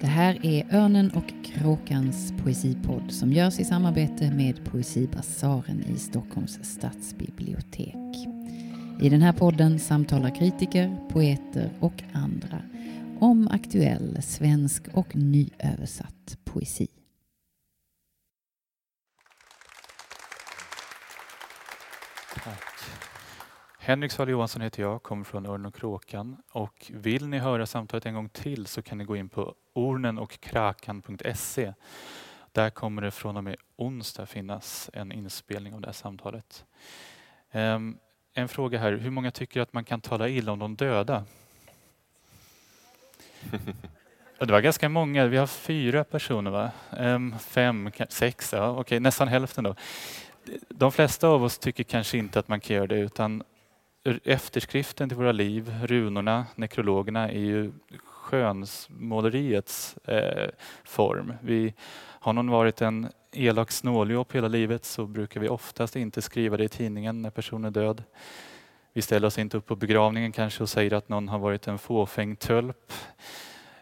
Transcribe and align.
Det 0.00 0.06
här 0.06 0.46
är 0.46 0.74
Örnen 0.74 1.10
och 1.10 1.44
kråkans 1.44 2.32
poesipodd 2.42 3.12
som 3.12 3.32
görs 3.32 3.60
i 3.60 3.64
samarbete 3.64 4.30
med 4.30 4.64
Poesibasaren 4.64 5.84
i 5.94 5.98
Stockholms 5.98 6.58
stadsbibliotek. 6.62 8.16
I 9.00 9.08
den 9.08 9.22
här 9.22 9.32
podden 9.32 9.78
samtalar 9.78 10.34
kritiker, 10.34 10.96
poeter 11.08 11.70
och 11.80 12.02
andra 12.12 12.62
om 13.18 13.48
aktuell 13.48 14.22
svensk 14.22 14.88
och 14.92 15.16
nyöversatt 15.16 16.38
poesi. 16.44 16.88
Henrik 23.82 24.12
Sahl 24.12 24.28
Johansson 24.28 24.62
heter 24.62 24.82
jag, 24.82 25.02
kommer 25.02 25.24
från 25.24 25.46
Örn 25.46 25.66
och 25.66 25.74
kråkan. 25.74 26.36
Och 26.52 26.90
vill 26.94 27.28
ni 27.28 27.38
höra 27.38 27.66
samtalet 27.66 28.06
en 28.06 28.14
gång 28.14 28.28
till 28.28 28.66
så 28.66 28.82
kan 28.82 28.98
ni 28.98 29.04
gå 29.04 29.16
in 29.16 29.28
på 29.28 29.54
ornenochkrakan.se. 29.72 31.72
Där 32.52 32.70
kommer 32.70 33.02
det 33.02 33.10
från 33.10 33.36
och 33.36 33.44
med 33.44 33.56
onsdag 33.76 34.26
finnas 34.26 34.90
en 34.92 35.12
inspelning 35.12 35.74
av 35.74 35.80
det 35.80 35.88
här 35.88 35.92
samtalet. 35.92 36.64
Um, 37.52 37.98
en 38.34 38.48
fråga 38.48 38.78
här, 38.78 38.92
hur 38.92 39.10
många 39.10 39.30
tycker 39.30 39.60
att 39.60 39.72
man 39.72 39.84
kan 39.84 40.00
tala 40.00 40.28
illa 40.28 40.52
om 40.52 40.58
de 40.58 40.76
döda? 40.76 41.24
Det 44.38 44.52
var 44.52 44.60
ganska 44.60 44.88
många, 44.88 45.26
vi 45.26 45.36
har 45.36 45.46
fyra 45.46 46.04
personer 46.04 46.50
va? 46.50 46.70
Um, 46.98 47.38
fem, 47.38 47.90
sex, 48.08 48.52
ja 48.52 48.70
okej, 48.70 49.00
nästan 49.00 49.28
hälften 49.28 49.64
då. 49.64 49.74
De 50.68 50.92
flesta 50.92 51.28
av 51.28 51.44
oss 51.44 51.58
tycker 51.58 51.84
kanske 51.84 52.18
inte 52.18 52.38
att 52.38 52.48
man 52.48 52.60
kan 52.60 52.76
göra 52.76 52.86
det 52.86 52.98
utan 52.98 53.42
efterskriften 54.24 55.08
till 55.08 55.18
våra 55.18 55.32
liv, 55.32 55.74
runorna, 55.82 56.46
nekrologerna 56.54 57.30
är 57.30 57.40
ju 57.40 57.72
skönsmåleriets 58.04 59.96
eh, 59.96 60.50
form. 60.84 61.32
Vi, 61.42 61.74
har 62.22 62.32
någon 62.32 62.50
varit 62.50 62.82
en 62.82 63.08
elak 63.32 63.70
snåljåp 63.70 64.34
hela 64.34 64.48
livet 64.48 64.84
så 64.84 65.06
brukar 65.06 65.40
vi 65.40 65.48
oftast 65.48 65.96
inte 65.96 66.22
skriva 66.22 66.56
det 66.56 66.64
i 66.64 66.68
tidningen 66.68 67.22
när 67.22 67.30
personen 67.30 67.64
är 67.64 67.70
död. 67.70 68.02
Vi 68.92 69.02
ställer 69.02 69.26
oss 69.26 69.38
inte 69.38 69.56
upp 69.56 69.66
på 69.66 69.76
begravningen 69.76 70.32
kanske 70.32 70.62
och 70.62 70.68
säger 70.68 70.92
att 70.92 71.08
någon 71.08 71.28
har 71.28 71.38
varit 71.38 71.68
en 71.68 71.78
fåfäng 71.78 72.36
tölp. 72.36 72.92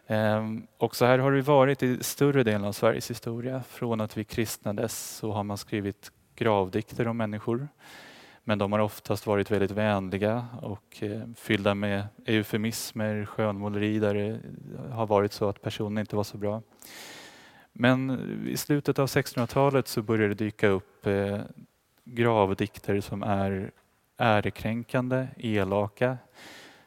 Ehm, 0.06 0.66
och 0.76 0.96
så 0.96 1.04
här 1.04 1.18
har 1.18 1.32
det 1.32 1.42
varit 1.42 1.82
i 1.82 2.02
större 2.02 2.42
delen 2.42 2.64
av 2.64 2.72
Sveriges 2.72 3.10
historia. 3.10 3.62
Från 3.68 4.00
att 4.00 4.16
vi 4.16 4.24
kristnades 4.24 5.16
så 5.16 5.32
har 5.32 5.44
man 5.44 5.58
skrivit 5.58 6.12
gravdikter 6.36 7.08
om 7.08 7.16
människor. 7.16 7.68
Men 8.48 8.58
de 8.58 8.72
har 8.72 8.78
oftast 8.78 9.26
varit 9.26 9.50
väldigt 9.50 9.70
vänliga 9.70 10.46
och 10.62 11.02
eh, 11.02 11.20
fyllda 11.36 11.74
med 11.74 12.04
eufemismer, 12.24 13.24
skönmåleri 13.24 13.98
där 13.98 14.14
det 14.14 14.26
eh, 14.26 14.90
har 14.90 15.06
varit 15.06 15.32
så 15.32 15.48
att 15.48 15.62
personen 15.62 15.98
inte 15.98 16.16
var 16.16 16.24
så 16.24 16.38
bra. 16.38 16.62
Men 17.72 18.10
eh, 18.10 18.52
i 18.52 18.56
slutet 18.56 18.98
av 18.98 19.06
1600-talet 19.06 19.88
så 19.88 20.02
började 20.02 20.34
det 20.34 20.44
dyka 20.44 20.68
upp 20.68 21.06
gravdikter 22.04 23.00
som 23.00 23.22
är 23.22 23.70
ärekränkande, 24.16 25.26
elaka, 25.36 26.18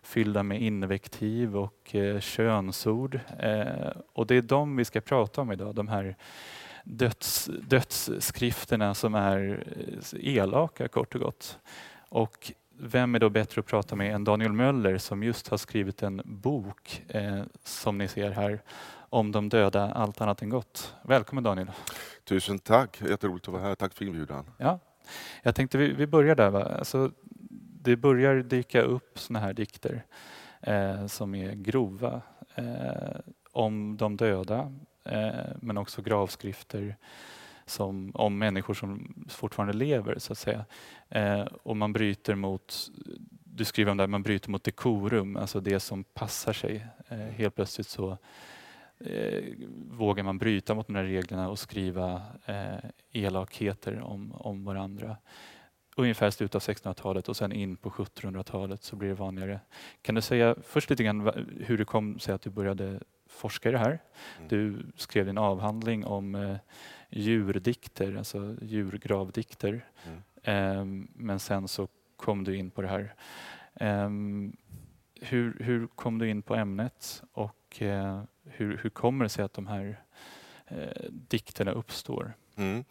fyllda 0.01 0.43
med 0.43 0.61
invektiv 0.61 1.57
och 1.57 1.95
könsord. 2.19 3.19
Och 4.13 4.27
det 4.27 4.35
är 4.35 4.41
de 4.41 4.75
vi 4.75 4.85
ska 4.85 5.01
prata 5.01 5.41
om 5.41 5.51
idag, 5.51 5.75
de 5.75 5.87
här 5.87 6.15
döds, 6.83 7.49
dödsskrifterna 7.67 8.93
som 8.93 9.15
är 9.15 9.63
eh, 9.77 10.35
elaka 10.35 10.88
kort 10.88 11.15
och 11.15 11.21
gott. 11.21 11.59
Och 12.09 12.51
vem 12.77 13.15
är 13.15 13.19
då 13.19 13.29
bättre 13.29 13.59
att 13.59 13.67
prata 13.67 13.95
med 13.95 14.15
än 14.15 14.23
Daniel 14.23 14.53
Möller 14.53 14.97
som 14.97 15.23
just 15.23 15.47
har 15.47 15.57
skrivit 15.57 16.03
en 16.03 16.21
bok 16.25 17.03
eh, 17.07 17.41
som 17.63 17.97
ni 17.97 18.07
ser 18.07 18.31
här 18.31 18.61
om 19.09 19.31
de 19.31 19.49
döda, 19.49 19.91
allt 19.91 20.21
annat 20.21 20.41
än 20.41 20.49
gott. 20.49 20.95
Välkommen 21.01 21.43
Daniel. 21.43 21.71
Tusen 22.23 22.59
tack, 22.59 23.01
jätteroligt 23.01 23.47
att 23.47 23.53
vara 23.53 23.63
här. 23.63 23.75
Tack 23.75 23.93
för 23.93 24.06
inbjudan. 24.06 24.45
Ja, 24.57 24.79
jag 25.44 25.56
tänkte 25.56 25.77
vi, 25.77 25.94
vi 25.94 26.07
börjar 26.07 26.35
där. 26.35 26.50
Va? 26.50 26.63
Alltså, 26.63 27.11
det 27.83 27.95
börjar 27.95 28.35
dyka 28.35 28.81
upp 28.81 29.19
såna 29.19 29.39
här 29.39 29.53
dikter 29.53 30.03
eh, 30.61 31.07
som 31.07 31.35
är 31.35 31.53
grova 31.53 32.22
eh, 32.56 33.19
om 33.51 33.97
de 33.97 34.17
döda, 34.17 34.73
Eh, 35.03 35.56
men 35.62 35.78
också 35.78 36.01
gravskrifter 36.01 36.95
som, 37.66 38.12
om 38.13 38.38
människor 38.38 38.73
som 38.73 39.13
fortfarande 39.29 39.73
lever 39.73 40.19
så 40.19 40.34
att 40.34 40.38
säga. 40.38 40.66
Eh, 41.09 41.41
och 41.63 41.78
man 41.78 41.94
bryter 41.94 42.35
mot, 42.35 42.91
du 43.44 43.66
skriver 43.66 43.91
om 43.91 43.97
det 43.97 44.03
här, 44.03 44.07
man 44.07 44.23
bryter 44.23 44.50
mot 44.50 44.63
dekorum, 44.63 45.38
alltså 45.38 45.59
det 45.59 45.79
som 45.79 46.03
passar 46.03 46.53
sig. 46.53 46.88
Eh, 47.07 47.17
helt 47.17 47.56
plötsligt 47.56 47.88
så 47.88 48.17
eh, 49.00 49.44
vågar 49.91 50.23
man 50.23 50.38
bryta 50.38 50.75
mot 50.75 50.88
de 50.88 50.95
här 50.95 51.03
reglerna 51.03 51.50
och 51.50 51.59
skriva 51.59 52.22
eh, 52.45 52.89
elakheter 53.12 54.00
om, 54.00 54.31
om 54.31 54.66
varandra. 54.66 55.18
Ungefär 55.95 56.29
slutet 56.29 56.56
av 56.56 56.62
1600-talet 56.62 57.29
och 57.29 57.38
sen 57.38 57.51
in 57.51 57.75
på 57.75 57.89
1700-talet 57.89 58.83
så 58.83 58.95
blir 58.95 59.09
det 59.09 59.16
vanligare. 59.16 59.59
Kan 60.01 60.16
du 60.16 60.22
säga 60.22 60.56
först 60.63 60.89
lite 60.89 61.03
grann 61.03 61.47
hur 61.59 61.78
det 61.78 61.85
kom 61.85 62.19
sig 62.19 62.33
att 62.33 62.41
du 62.41 62.50
började 62.50 63.00
forska 63.31 63.69
i 63.69 63.72
det 63.72 63.78
här. 63.78 64.00
Mm. 64.38 64.47
Du 64.47 64.86
skrev 64.96 65.30
en 65.30 65.38
avhandling 65.38 66.06
om 66.06 66.36
eh, 66.36 66.58
djurdikter, 67.09 68.16
alltså 68.16 68.56
djurgravdikter. 68.62 69.86
Mm. 70.06 70.22
Eh, 70.44 71.08
men 71.14 71.40
sen 71.40 71.68
så 71.68 71.88
kom 72.18 72.44
du 72.44 72.58
in 72.58 72.72
på 72.72 72.81
det 72.81 72.88
här. 72.88 73.16
Eh, 73.74 74.09
hur, 75.22 75.58
hur 75.59 75.88
kom 75.88 76.18
du 76.18 76.30
in 76.30 76.42
på 76.42 76.56
ämnet 76.56 77.24
och 77.34 77.81
eh, 77.81 78.24
hur, 78.44 78.78
hur 78.78 78.90
kommer 78.90 79.25
det 79.25 79.30
sig 79.30 79.46
att 79.46 79.53
de 79.53 79.68
här 79.68 80.03
eh, 80.68 81.09
dikterna 81.09 81.72
uppstår? 81.72 82.34
Mm. 82.56 82.84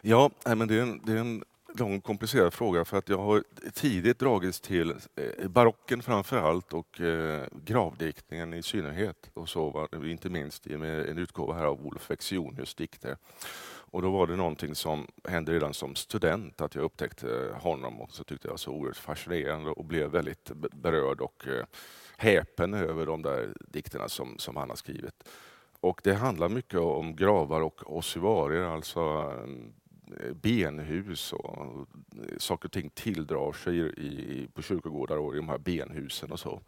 Ja, 0.00 0.30
men 0.44 0.68
det 0.68 0.74
är 0.78 0.82
en, 0.82 1.00
det 1.04 1.12
är 1.12 1.16
en 1.16 1.44
lång 1.78 2.00
komplicerad 2.00 2.54
fråga 2.54 2.84
för 2.84 2.98
att 2.98 3.08
jag 3.08 3.18
har 3.18 3.44
tidigt 3.74 4.18
dragits 4.18 4.60
till 4.60 4.90
eh, 4.90 5.48
barocken 5.48 6.02
framför 6.02 6.36
allt 6.36 6.72
och 6.72 7.00
eh, 7.00 7.46
gravdiktningen 7.64 8.54
i 8.54 8.62
synnerhet. 8.62 9.30
Och 9.34 9.48
så 9.48 9.70
var 9.70 10.06
inte 10.06 10.30
minst 10.30 10.66
med 10.66 11.08
en 11.08 11.18
utgåva 11.18 11.54
här 11.54 11.64
av 11.64 11.86
Olof 11.86 12.10
Wexionius 12.10 12.74
dikter. 12.74 13.16
Och 13.90 14.02
då 14.02 14.10
var 14.10 14.26
det 14.26 14.36
någonting 14.36 14.74
som 14.74 15.06
hände 15.28 15.52
redan 15.52 15.74
som 15.74 15.94
student, 15.94 16.60
att 16.60 16.74
jag 16.74 16.84
upptäckte 16.84 17.54
honom 17.60 18.00
och 18.00 18.10
så 18.12 18.24
tyckte 18.24 18.48
jag 18.48 18.52
var 18.52 18.58
så 18.58 18.72
oerhört 18.72 18.96
fascinerande 18.96 19.70
och 19.70 19.84
blev 19.84 20.10
väldigt 20.10 20.50
berörd 20.54 21.20
och 21.20 21.46
eh, 21.48 21.64
häpen 22.16 22.74
över 22.74 23.06
de 23.06 23.22
där 23.22 23.54
dikterna 23.60 24.08
som, 24.08 24.38
som 24.38 24.56
han 24.56 24.68
har 24.68 24.76
skrivit. 24.76 25.28
Och 25.80 26.00
det 26.04 26.14
handlar 26.14 26.48
mycket 26.48 26.80
om 26.80 27.16
gravar 27.16 27.60
och 27.60 27.96
ossivarier, 27.96 28.62
alltså 28.62 29.00
mm, 29.00 29.72
benhus 30.42 31.32
och 31.32 31.62
eh, 31.62 32.38
saker 32.38 32.68
och 32.68 32.72
ting 32.72 32.90
tilldrar 32.90 33.52
sig 33.52 33.78
i, 33.78 34.48
på 34.54 34.62
kyrkogårdar 34.62 35.16
och 35.16 35.34
i 35.34 35.36
de 35.36 35.48
här 35.48 35.58
benhusen 35.58 36.32
och 36.32 36.40
så. 36.40 36.60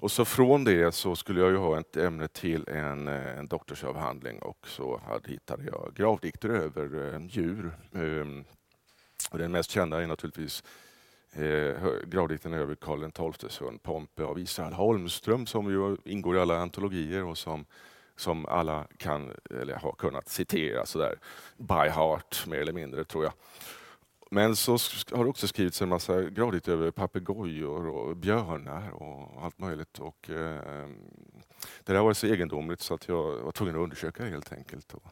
Och 0.00 0.10
så 0.10 0.24
från 0.24 0.64
det 0.64 0.94
så 0.94 1.16
skulle 1.16 1.40
jag 1.40 1.50
ju 1.50 1.56
ha 1.56 1.80
ett 1.80 1.96
ämne 1.96 2.28
till 2.28 2.68
en, 2.68 3.08
eh, 3.08 3.38
en 3.38 3.46
doktorsavhandling 3.46 4.38
och 4.38 4.66
så 4.68 5.00
hade, 5.06 5.30
hittade 5.30 5.64
jag 5.64 5.92
gravdikter 5.94 6.48
över 6.48 7.14
eh, 7.14 7.26
djur. 7.26 7.72
Eh, 7.92 8.44
och 9.30 9.38
den 9.38 9.52
mest 9.52 9.70
kända 9.70 10.02
är 10.02 10.06
naturligtvis 10.06 10.64
eh, 11.32 11.74
gravdikten 12.06 12.52
över 12.52 12.74
Karl 12.74 13.32
XIIs 13.32 13.52
son 13.52 13.78
Pompe 13.78 14.24
av 14.24 14.38
Israel 14.38 14.72
Holmström 14.72 15.46
som 15.46 15.70
ju 15.70 15.96
ingår 16.04 16.36
i 16.36 16.40
alla 16.40 16.58
antologier 16.58 17.24
och 17.24 17.38
som 17.38 17.64
som 18.20 18.46
alla 18.46 18.86
kan, 18.96 19.32
eller 19.60 19.74
har 19.74 19.92
kunnat 19.92 20.28
citera 20.28 20.86
sådär 20.86 21.18
by 21.56 21.88
heart, 21.88 22.46
mer 22.46 22.58
eller 22.58 22.72
mindre, 22.72 23.04
tror 23.04 23.24
jag. 23.24 23.32
Men 24.30 24.56
så 24.56 24.72
har 25.12 25.24
det 25.24 25.30
också 25.30 25.48
skrivits 25.48 25.82
en 25.82 25.88
massa 25.88 26.22
gradigt 26.22 26.68
över 26.68 26.90
papegojor 26.90 27.88
och 27.88 28.16
björnar 28.16 28.90
och 28.90 29.44
allt 29.44 29.58
möjligt. 29.58 29.98
Och, 29.98 30.30
eh, 30.30 30.88
det 31.84 31.92
där 31.92 32.02
var 32.02 32.12
så 32.12 32.26
egendomligt 32.26 32.80
så 32.80 32.94
att 32.94 33.08
jag 33.08 33.36
var 33.36 33.52
tvungen 33.52 33.76
att 33.76 33.82
undersöka 33.82 34.24
det 34.24 34.30
helt 34.30 34.52
enkelt. 34.52 34.94
Och, 34.94 35.04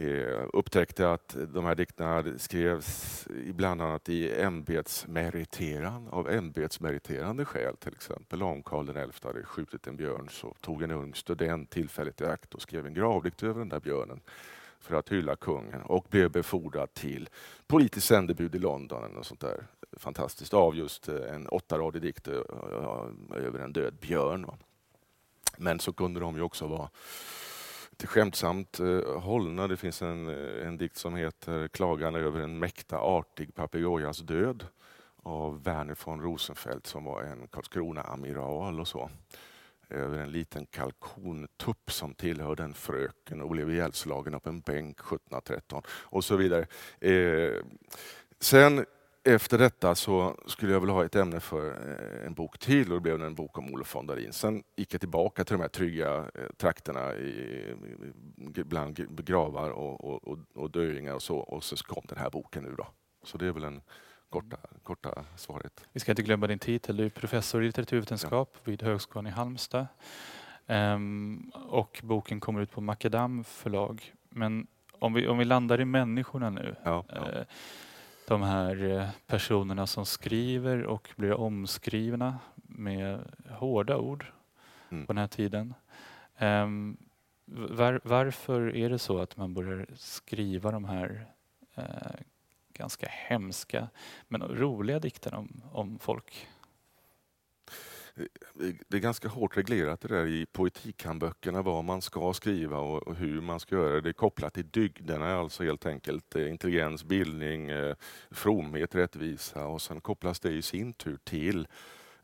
eh, 0.00 0.48
upptäckte 0.52 1.10
att 1.10 1.36
de 1.48 1.64
här 1.64 1.74
dikterna 1.74 2.38
skrevs 2.38 3.26
bland 3.54 3.82
annat 3.82 4.08
i 4.08 4.40
ämbetsmeriteran, 4.42 6.08
av 6.08 6.30
ämbetsmeriterande 6.30 7.44
skäl. 7.44 7.76
Till 7.76 7.92
exempel 7.92 8.42
om 8.42 8.62
Karl 8.62 9.10
XI 9.12 9.28
hade 9.28 9.42
skjutit 9.44 9.86
en 9.86 9.96
björn 9.96 10.28
så 10.30 10.54
tog 10.60 10.82
en 10.82 10.90
ung 10.90 11.14
student 11.14 11.70
tillfället 11.70 12.20
i 12.20 12.24
akt 12.24 12.54
och 12.54 12.62
skrev 12.62 12.86
en 12.86 12.94
gravdikt 12.94 13.42
över 13.42 13.58
den 13.58 13.68
där 13.68 13.80
björnen 13.80 14.20
för 14.80 14.94
att 14.94 15.08
hylla 15.08 15.36
kungen 15.36 15.82
och 15.82 16.06
blev 16.10 16.30
befordrad 16.30 16.94
till 16.94 17.28
politiskt 17.66 18.06
sändebud 18.06 18.54
i 18.54 18.58
London. 18.58 19.16
Och 19.16 19.26
sånt 19.26 19.40
där. 19.40 19.66
Fantastiskt, 19.92 20.54
av 20.54 20.76
just 20.76 21.08
eh, 21.08 21.34
en 21.34 21.48
åttaradig 21.48 22.02
dikt 22.02 22.28
eh, 22.28 22.34
över 23.34 23.58
en 23.58 23.72
död 23.72 23.94
björn. 24.00 24.46
Men 25.56 25.80
så 25.80 25.92
kunde 25.92 26.20
de 26.20 26.36
ju 26.36 26.42
också 26.42 26.66
vara 26.66 26.90
lite 28.00 28.12
skämtsamt 28.12 28.80
eh, 28.80 29.20
hållna. 29.20 29.68
Det 29.68 29.76
finns 29.76 30.02
en, 30.02 30.28
eh, 30.28 30.66
en 30.66 30.78
dikt 30.78 30.96
som 30.96 31.16
heter 31.16 31.68
Klagan 31.68 32.14
över 32.14 32.40
en 32.40 32.58
mäkta 32.58 32.98
artig 32.98 33.54
papegojas 33.54 34.18
död 34.18 34.66
av 35.22 35.62
Werner 35.62 35.96
von 36.04 36.22
Rosenfeldt 36.22 36.86
som 36.86 37.04
var 37.04 37.22
en 37.22 37.48
Karlskrona-amiral 37.48 38.80
och 38.80 38.88
så. 38.88 39.10
över 39.90 40.18
en 40.18 40.32
liten 40.32 40.66
kalkontupp 40.66 41.92
som 41.92 42.14
tillhörde 42.14 42.62
en 42.62 42.74
fröken 42.74 43.42
och 43.42 43.50
blev 43.50 43.70
ihjälslagen 43.70 44.34
upp 44.34 44.46
en 44.46 44.60
bänk 44.60 44.98
1713 44.98 45.82
och 45.88 46.24
så 46.24 46.36
vidare. 46.36 46.66
Eh, 47.00 47.62
sen 48.40 48.86
efter 49.24 49.58
detta 49.58 49.94
så 49.94 50.36
skulle 50.46 50.72
jag 50.72 50.80
vilja 50.80 50.94
ha 50.94 51.04
ett 51.04 51.16
ämne 51.16 51.40
för 51.40 51.68
eh, 51.68 52.26
en 52.26 52.34
bok 52.34 52.58
till 52.58 52.88
och 52.88 52.94
det 52.94 53.00
blev 53.00 53.22
en 53.22 53.34
bok 53.34 53.58
om 53.58 53.74
Olof 53.74 53.94
von 53.94 54.06
Darin. 54.06 54.32
Sen 54.32 54.62
gick 54.76 54.94
jag 54.94 55.00
tillbaka 55.00 55.44
till 55.44 55.54
de 55.54 55.60
här 55.60 55.68
trygga 55.68 56.16
eh, 56.16 56.24
trakterna 56.56 57.14
i, 57.14 57.74
bland 58.64 58.96
gravar 59.24 59.70
och, 59.70 60.04
och, 60.28 60.38
och 60.54 60.70
döingar 60.70 61.14
och 61.14 61.22
så 61.22 61.36
och 61.36 61.64
så 61.64 61.76
kom 61.76 62.02
den 62.08 62.18
här 62.18 62.30
boken 62.30 62.62
nu 62.62 62.74
då. 62.74 62.86
Så 63.22 63.38
det 63.38 63.46
är 63.46 63.52
väl 63.52 63.64
en 63.64 63.80
korta, 64.30 64.56
korta 64.82 65.24
svaret. 65.36 65.84
Vi 65.92 66.00
ska 66.00 66.12
inte 66.12 66.22
glömma 66.22 66.46
din 66.46 66.58
titel, 66.58 66.96
du 66.96 67.04
är 67.04 67.10
professor 67.10 67.62
i 67.62 67.66
litteraturvetenskap 67.66 68.50
ja. 68.54 68.60
vid 68.64 68.82
Högskolan 68.82 69.26
i 69.26 69.30
Halmstad. 69.30 69.86
Um, 70.66 71.52
och 71.54 72.00
boken 72.02 72.40
kommer 72.40 72.60
ut 72.60 72.70
på 72.70 72.80
Makadam 72.80 73.44
förlag. 73.44 74.14
Men 74.28 74.66
om 74.92 75.12
vi, 75.12 75.28
om 75.28 75.38
vi 75.38 75.44
landar 75.44 75.80
i 75.80 75.84
människorna 75.84 76.50
nu. 76.50 76.76
Ja, 76.84 77.04
ja. 77.08 77.16
Uh, 77.16 77.44
de 78.30 78.42
här 78.42 78.90
eh, 78.90 79.08
personerna 79.26 79.86
som 79.86 80.06
skriver 80.06 80.82
och 80.82 81.08
blir 81.16 81.32
omskrivna 81.32 82.38
med 82.54 83.20
hårda 83.48 83.96
ord 83.96 84.26
mm. 84.90 85.06
på 85.06 85.12
den 85.12 85.18
här 85.20 85.26
tiden. 85.26 85.74
Um, 86.38 86.96
var, 87.46 88.00
varför 88.04 88.76
är 88.76 88.90
det 88.90 88.98
så 88.98 89.18
att 89.18 89.36
man 89.36 89.54
börjar 89.54 89.86
skriva 89.94 90.70
de 90.70 90.84
här 90.84 91.26
uh, 91.78 91.84
ganska 92.72 93.06
hemska 93.10 93.88
men 94.28 94.42
roliga 94.42 94.98
dikterna 94.98 95.38
om, 95.38 95.62
om 95.72 95.98
folk? 95.98 96.48
Det 98.88 98.96
är 98.96 99.00
ganska 99.00 99.28
hårt 99.28 99.56
reglerat 99.56 100.00
det 100.00 100.08
där 100.08 100.26
i 100.26 100.46
poetikhandböckerna 100.46 101.62
vad 101.62 101.84
man 101.84 102.02
ska 102.02 102.32
skriva 102.32 102.78
och 102.78 103.16
hur 103.16 103.40
man 103.40 103.60
ska 103.60 103.74
göra 103.74 103.94
det. 103.94 104.00
Det 104.00 104.08
är 104.08 104.12
kopplat 104.12 104.54
till 104.54 104.70
dygderna, 104.70 105.36
alltså 105.36 105.64
helt 105.64 105.86
enkelt 105.86 106.36
eh, 106.36 106.50
intelligens, 106.50 107.04
bildning, 107.04 107.70
eh, 107.70 107.94
fromhet, 108.30 108.94
rättvisa 108.94 109.66
och 109.66 109.82
sen 109.82 110.00
kopplas 110.00 110.40
det 110.40 110.50
i 110.50 110.62
sin 110.62 110.92
tur 110.92 111.18
till 111.24 111.68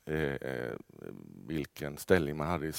eh, 0.04 0.34
eh 0.34 0.74
vilken 1.48 1.96
ställning 1.96 2.36
man 2.36 2.46
hade 2.46 2.66
i 2.66 2.72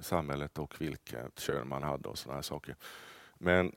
samhället 0.00 0.58
och 0.58 0.80
vilket 0.80 1.38
kön 1.38 1.68
man 1.68 1.82
hade 1.82 2.08
och 2.08 2.18
sådana 2.18 2.42
saker. 2.42 2.76
Men 3.38 3.72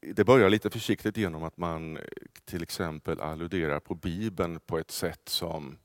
det 0.00 0.24
börjar 0.24 0.50
lite 0.50 0.70
försiktigt 0.70 1.16
genom 1.16 1.42
att 1.42 1.56
man 1.56 1.98
till 2.44 2.62
exempel 2.62 3.20
alluderar 3.20 3.80
på 3.80 3.94
Bibeln 3.94 4.60
på 4.60 4.78
ett 4.78 4.90
sätt 4.90 5.28
som 5.28 5.72
eh, 5.72 5.76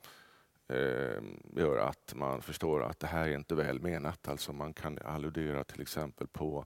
Ehm, 0.74 1.40
gör 1.56 1.78
att 1.78 2.14
man 2.16 2.42
förstår 2.42 2.84
att 2.84 3.00
det 3.00 3.08
här 3.08 3.28
är 3.28 3.36
inte 3.36 3.56
väl 3.56 3.80
menat. 3.80 4.28
Alltså 4.28 4.54
man 4.54 4.74
kan 4.74 5.00
alludera 5.06 5.64
till 5.64 5.82
exempel 5.82 6.28
på, 6.28 6.66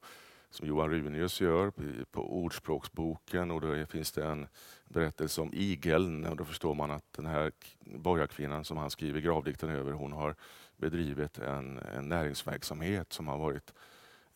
som 0.49 0.67
Johan 0.67 0.89
Runius 0.89 1.41
gör, 1.41 1.71
på 2.11 2.41
Ordspråksboken. 2.43 3.51
Och 3.51 3.61
då 3.61 3.85
finns 3.85 4.11
det 4.11 4.25
en 4.25 4.47
berättelse 4.85 5.41
om 5.41 5.53
igeln. 5.53 6.25
Och 6.25 6.35
då 6.35 6.45
förstår 6.45 6.73
man 6.73 6.91
att 6.91 7.13
den 7.13 7.25
här 7.25 7.51
borgarkvinnan 7.79 8.65
som 8.65 8.77
han 8.77 8.89
skriver 8.89 9.19
gravdikten 9.19 9.69
över, 9.69 9.91
hon 9.91 10.13
har 10.13 10.35
bedrivit 10.77 11.39
en, 11.39 11.77
en 11.77 12.09
näringsverksamhet 12.09 13.13
som 13.13 13.27
har 13.27 13.37
varit 13.37 13.73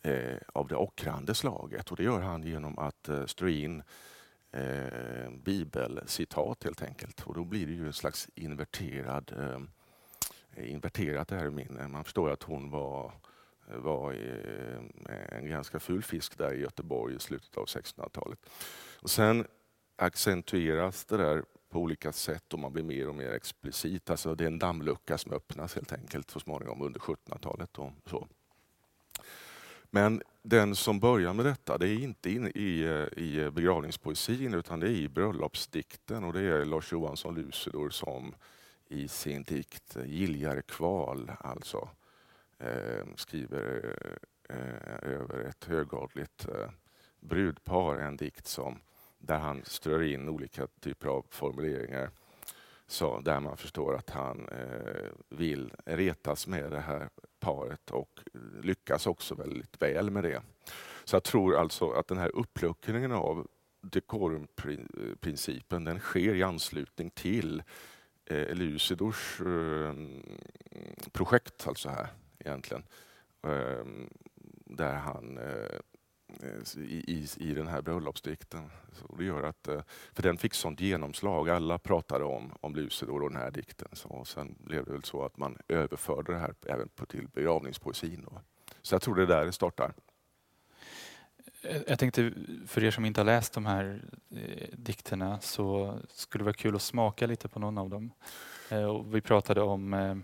eh, 0.02 0.36
av 0.52 0.68
det 0.68 0.76
ockrande 0.76 1.34
slaget. 1.34 1.90
Och 1.90 1.96
det 1.96 2.02
gör 2.02 2.20
han 2.20 2.42
genom 2.42 2.78
att 2.78 3.08
eh, 3.08 3.26
strö 3.26 3.50
in 3.50 3.82
eh, 4.52 5.30
bibelcitat 5.30 6.64
helt 6.64 6.82
enkelt. 6.82 7.20
Och 7.20 7.34
då 7.34 7.44
blir 7.44 7.66
det 7.66 7.72
ju 7.72 7.86
en 7.86 7.92
slags 7.92 8.28
inverterad, 8.34 9.32
eh, 9.38 10.70
inverterat 10.70 11.32
ärminne. 11.32 11.88
Man 11.88 12.04
förstår 12.04 12.30
att 12.30 12.42
hon 12.42 12.70
var, 12.70 13.12
var 13.66 14.12
eh, 14.12 15.38
en 15.38 15.48
ganska 15.48 15.80
ful 15.80 16.02
fisk 16.02 16.38
där 16.38 16.54
i 16.54 16.60
Göteborg 16.60 17.14
i 17.14 17.18
slutet 17.18 17.56
av 17.56 17.64
1600-talet. 17.64 18.38
Och 19.00 19.10
sen 19.10 19.46
accentueras 19.96 21.04
det 21.04 21.16
där 21.16 21.44
på 21.68 21.78
olika 21.78 22.12
sätt 22.12 22.52
och 22.52 22.58
man 22.58 22.72
blir 22.72 22.82
mer 22.82 23.08
och 23.08 23.14
mer 23.14 23.30
explicit. 23.30 24.10
Alltså 24.10 24.34
det 24.34 24.44
är 24.44 24.48
en 24.48 24.58
dammlucka 24.58 25.18
som 25.18 25.32
öppnas 25.32 25.74
helt 25.74 25.92
enkelt 25.92 26.30
så 26.30 26.40
småningom 26.40 26.82
under 26.82 27.00
1700-talet. 27.00 27.78
Och 27.78 27.92
så. 28.06 28.28
Men 29.94 30.22
den 30.42 30.76
som 30.76 31.00
börjar 31.00 31.32
med 31.32 31.44
detta, 31.44 31.78
det 31.78 31.88
är 31.88 32.02
inte 32.02 32.30
in 32.30 32.46
i, 32.46 32.82
i 33.16 33.50
begravningspoesin 33.50 34.54
utan 34.54 34.80
det 34.80 34.86
är 34.86 34.90
i 34.90 35.08
bröllopsdikten. 35.08 36.24
Och 36.24 36.32
det 36.32 36.40
är 36.40 36.64
Lars 36.64 36.92
Johansson 36.92 37.34
Lucidor 37.34 37.90
som 37.90 38.34
i 38.88 39.08
sin 39.08 39.42
dikt 39.42 39.96
Giljar 40.04 40.60
kval 40.60 41.32
alltså 41.40 41.88
eh, 42.58 43.06
skriver 43.16 43.96
eh, 44.48 45.10
över 45.12 45.44
ett 45.44 45.64
högadligt 45.64 46.48
eh, 46.48 46.70
brudpar 47.20 47.96
en 47.96 48.16
dikt 48.16 48.46
som, 48.46 48.78
där 49.18 49.38
han 49.38 49.62
strör 49.64 50.02
in 50.02 50.28
olika 50.28 50.66
typer 50.66 51.08
av 51.08 51.26
formuleringar 51.30 52.10
så 52.92 53.20
där 53.20 53.40
man 53.40 53.56
förstår 53.56 53.94
att 53.94 54.10
han 54.10 54.48
eh, 54.48 55.10
vill 55.28 55.72
retas 55.84 56.46
med 56.46 56.70
det 56.70 56.80
här 56.80 57.08
paret 57.40 57.90
och 57.90 58.20
lyckas 58.62 59.06
också 59.06 59.34
väldigt 59.34 59.82
väl 59.82 60.10
med 60.10 60.24
det. 60.24 60.42
Så 61.04 61.16
jag 61.16 61.22
tror 61.22 61.56
alltså 61.56 61.90
att 61.90 62.08
den 62.08 62.18
här 62.18 62.36
uppluckringen 62.36 63.12
av 63.12 63.48
dekorumprincipen 63.80 65.84
den 65.84 65.98
sker 65.98 66.34
i 66.34 66.42
anslutning 66.42 67.10
till 67.10 67.62
eh, 68.24 68.54
Lucidors 68.54 69.40
eh, 69.40 69.94
projekt, 71.12 71.66
alltså 71.66 71.88
här 71.88 72.06
egentligen. 72.38 72.82
Eh, 73.42 73.86
där 74.64 74.94
han 74.94 75.38
eh, 75.38 75.78
Eh, 76.42 76.82
i, 76.82 77.04
i, 77.06 77.28
i 77.50 77.54
den 77.54 77.66
här 77.66 77.82
bröllopsdikten. 77.82 78.70
Så 78.92 79.16
det 79.16 79.24
gör 79.24 79.42
att, 79.42 79.68
eh, 79.68 79.80
för 80.12 80.22
den 80.22 80.36
fick 80.36 80.54
sånt 80.54 80.80
genomslag. 80.80 81.50
Alla 81.50 81.78
pratade 81.78 82.24
om, 82.24 82.52
om 82.60 82.74
Lucidor 82.74 83.22
och 83.22 83.30
den 83.30 83.40
här 83.40 83.50
dikten. 83.50 83.88
Så, 83.92 84.08
och 84.08 84.28
sen 84.28 84.54
blev 84.58 84.84
det 84.84 84.92
väl 84.92 85.04
så 85.04 85.24
att 85.24 85.36
man 85.36 85.58
överförde 85.68 86.32
det 86.32 86.38
här 86.38 86.54
även 86.66 86.88
på, 86.88 87.06
till 87.06 87.28
begravningspoesin. 87.28 88.26
Då. 88.30 88.40
Så 88.82 88.94
jag 88.94 89.02
tror 89.02 89.14
det 89.14 89.22
är 89.22 89.26
där 89.26 89.46
det 89.46 89.52
startar. 89.52 89.92
Eh, 91.62 91.82
jag 91.86 91.98
tänkte, 91.98 92.32
för 92.66 92.84
er 92.84 92.90
som 92.90 93.04
inte 93.04 93.20
har 93.20 93.26
läst 93.26 93.52
de 93.52 93.66
här 93.66 94.04
eh, 94.30 94.68
dikterna 94.72 95.40
så 95.40 95.98
skulle 96.08 96.42
det 96.42 96.46
vara 96.46 96.54
kul 96.54 96.76
att 96.76 96.82
smaka 96.82 97.26
lite 97.26 97.48
på 97.48 97.58
någon 97.58 97.78
av 97.78 97.90
dem. 97.90 98.12
Eh, 98.72 98.84
och 98.84 99.14
vi 99.14 99.20
pratade 99.20 99.62
om 99.62 99.94
eh, 99.94 100.16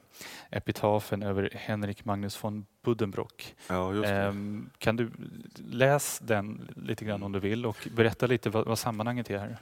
epitafen 0.50 1.23
över 1.23 1.50
Henrik 1.55 2.05
Magnus 2.05 2.45
von 2.45 2.67
Buddenbrock. 2.83 3.55
Ja, 3.69 4.05
ehm, 4.05 4.71
kan 4.78 4.97
du 4.97 5.11
läsa 5.71 6.25
den 6.25 6.69
lite 6.76 7.05
grann 7.05 7.23
om 7.23 7.33
du 7.33 7.40
vill 7.40 7.67
och 7.67 7.88
berätta 7.97 8.26
lite 8.26 8.50
vad, 8.50 8.67
vad 8.67 8.78
sammanhanget 8.78 9.31
är 9.31 9.38
här? 9.38 9.59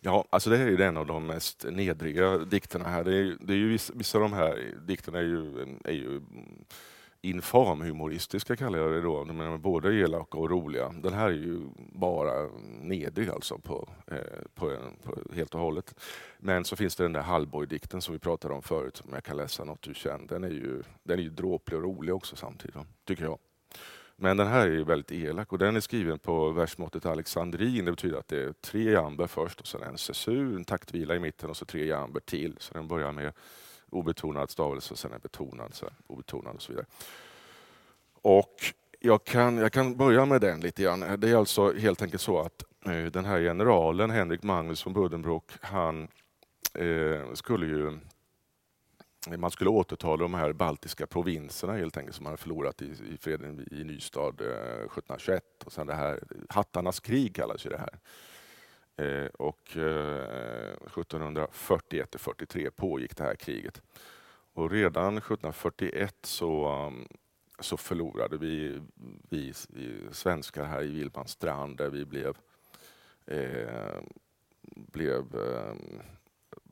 Ja, 0.00 0.24
alltså 0.30 0.50
det 0.50 0.56
här 0.56 0.66
är 0.66 0.80
en 0.80 0.96
av 0.96 1.06
de 1.06 1.26
mest 1.26 1.66
nedriga 1.70 2.38
dikterna 2.38 2.88
här. 2.88 3.04
Det 3.04 3.14
är, 3.14 3.36
det 3.40 3.52
är 3.52 3.56
ju 3.56 3.68
vissa, 3.68 3.92
vissa 3.96 4.18
av 4.18 4.22
de 4.22 4.32
här 4.32 4.74
dikterna 4.86 5.18
är 5.18 5.22
ju, 5.22 5.76
är 5.84 5.92
ju 5.92 6.20
infamhumoristiska 7.28 8.56
kallar 8.56 8.78
jag 8.78 8.92
det 8.92 9.00
då. 9.00 9.24
De 9.24 9.40
är 9.40 9.58
både 9.58 9.94
elaka 9.94 10.38
och 10.38 10.50
roliga. 10.50 10.88
Den 10.88 11.12
här 11.12 11.28
är 11.28 11.32
ju 11.32 11.60
bara 11.76 12.48
nedrig 12.80 13.28
alltså 13.28 13.58
på, 13.58 13.88
eh, 14.06 14.16
på, 14.54 14.76
på, 15.02 15.34
helt 15.34 15.54
och 15.54 15.60
hållet. 15.60 15.94
Men 16.38 16.64
så 16.64 16.76
finns 16.76 16.96
det 16.96 17.04
den 17.04 17.12
där 17.12 17.22
Hallborg-dikten 17.22 18.00
som 18.00 18.12
vi 18.12 18.18
pratade 18.18 18.54
om 18.54 18.62
förut, 18.62 18.96
som 18.96 19.10
jag 19.12 19.24
kan 19.24 19.36
läsa 19.36 19.64
något 19.64 19.82
du 19.82 19.94
känner. 19.94 20.26
Den 20.26 20.44
är 20.44 20.50
ju, 20.50 20.82
den 21.02 21.18
är 21.18 21.22
ju 21.22 21.30
dråplig 21.30 21.78
och 21.78 21.84
rolig 21.84 22.14
också 22.14 22.36
samtidigt, 22.36 22.76
tycker 23.04 23.24
jag. 23.24 23.38
Men 24.18 24.36
den 24.36 24.46
här 24.46 24.66
är 24.66 24.72
ju 24.72 24.84
väldigt 24.84 25.12
elak 25.12 25.52
och 25.52 25.58
den 25.58 25.76
är 25.76 25.80
skriven 25.80 26.18
på 26.18 26.50
versmåttet 26.50 27.06
alexandrin. 27.06 27.84
Det 27.84 27.90
betyder 27.90 28.18
att 28.18 28.28
det 28.28 28.42
är 28.42 28.52
tre 28.52 28.90
jamber 28.90 29.26
först 29.26 29.60
och 29.60 29.66
sen 29.66 29.82
en 29.82 29.98
cesur, 29.98 30.56
en 30.56 30.64
taktvila 30.64 31.16
i 31.16 31.18
mitten 31.18 31.50
och 31.50 31.56
så 31.56 31.64
tre 31.64 31.86
jamber 31.86 32.20
till. 32.20 32.56
Så 32.58 32.74
den 32.74 32.88
börjar 32.88 33.12
med 33.12 33.32
obetonad 33.96 34.50
stavelse 34.50 34.94
och 34.94 34.98
sen 34.98 35.12
en 35.12 35.20
betonad, 35.20 35.74
så 35.74 35.88
obetonad 36.06 36.54
och 36.54 36.62
så 36.62 36.72
vidare. 36.72 36.86
Och 38.22 38.74
jag 39.00 39.24
kan, 39.24 39.56
jag 39.56 39.72
kan 39.72 39.96
börja 39.96 40.24
med 40.24 40.40
den 40.40 40.60
lite 40.60 40.82
grann. 40.82 41.20
Det 41.20 41.30
är 41.30 41.36
alltså 41.36 41.72
helt 41.72 42.02
enkelt 42.02 42.22
så 42.22 42.40
att 42.40 42.64
eh, 42.86 43.04
den 43.04 43.24
här 43.24 43.40
generalen 43.40 44.10
Henrik 44.10 44.42
Magnus 44.42 44.86
von 44.86 44.92
Buddenbrock, 44.92 45.50
han 45.60 46.08
eh, 46.74 47.32
skulle 47.34 47.66
ju 47.66 47.98
man 49.36 49.50
skulle 49.50 49.70
återta 49.70 50.16
de 50.16 50.34
här 50.34 50.52
baltiska 50.52 51.06
provinserna 51.06 51.72
helt 51.72 51.96
enkelt 51.96 52.16
som 52.16 52.24
man 52.24 52.30
hade 52.30 52.42
förlorat 52.42 52.82
i, 52.82 52.84
i 52.84 53.16
freden 53.20 53.68
i 53.70 53.84
Nystad 53.84 54.40
eh, 54.40 54.84
1721. 54.84 55.42
Och 55.64 55.72
sen 55.72 55.86
det 55.86 55.94
här, 55.94 56.20
hattarnas 56.48 57.00
krig 57.00 57.34
kallas 57.34 57.66
ju 57.66 57.70
det 57.70 57.78
här. 57.78 57.98
Eh, 58.96 59.26
och 59.26 59.76
eh, 59.76 60.72
1741 60.86 62.16
43 62.18 62.70
pågick 62.70 63.16
det 63.16 63.24
här 63.24 63.34
kriget. 63.34 63.82
Och 64.52 64.70
redan 64.70 65.18
1741 65.18 66.16
så, 66.22 66.84
um, 66.86 67.08
så 67.60 67.76
förlorade 67.76 68.36
vi, 68.36 68.80
vi, 69.28 69.52
vi 69.68 70.00
svenskar 70.12 70.64
här 70.64 70.82
i 70.82 70.86
Vilmanstrand 70.86 71.76
där 71.76 71.90
vi 71.90 72.04
blev, 72.04 72.36
eh, 73.26 74.00
blev 74.76 75.24
eh, 75.34 75.74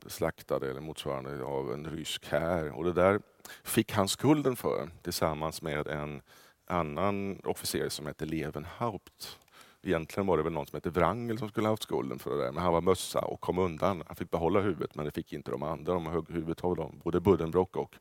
slaktade 0.07 0.69
eller 0.69 0.81
motsvarande 0.81 1.43
av 1.43 1.73
en 1.73 1.85
rysk 1.85 2.25
här. 2.27 2.71
Och 2.71 2.83
det 2.83 2.93
där 2.93 3.19
fick 3.63 3.91
han 3.91 4.07
skulden 4.07 4.55
för 4.55 4.89
tillsammans 5.01 5.61
med 5.61 5.87
en 5.87 6.21
annan 6.65 7.39
officer 7.43 7.89
som 7.89 8.05
hette 8.05 8.25
Levenhaupt. 8.25 9.39
Egentligen 9.85 10.27
var 10.27 10.37
det 10.37 10.43
väl 10.43 10.53
någon 10.53 10.65
som 10.65 10.77
hette 10.77 10.89
Wrangel 10.89 11.37
som 11.37 11.49
skulle 11.49 11.67
ha 11.67 11.73
haft 11.73 11.83
skulden 11.83 12.19
för 12.19 12.29
det 12.31 12.43
där, 12.43 12.51
men 12.51 12.63
han 12.63 12.73
var 12.73 12.81
mössa 12.81 13.19
och 13.19 13.41
kom 13.41 13.59
undan. 13.59 14.03
Han 14.07 14.15
fick 14.15 14.31
behålla 14.31 14.59
huvudet, 14.59 14.95
men 14.95 15.05
det 15.05 15.11
fick 15.11 15.33
inte 15.33 15.51
de 15.51 15.63
andra. 15.63 15.93
De 15.93 16.05
högg 16.05 16.29
huvudet 16.29 16.63
av 16.63 16.75
dem, 16.75 17.01
både 17.03 17.19
Buddenbrock 17.19 17.75
och, 17.75 17.95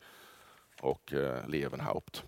och 0.81 1.13
eh, 1.13 1.49
Levenhaupt. 1.49 2.25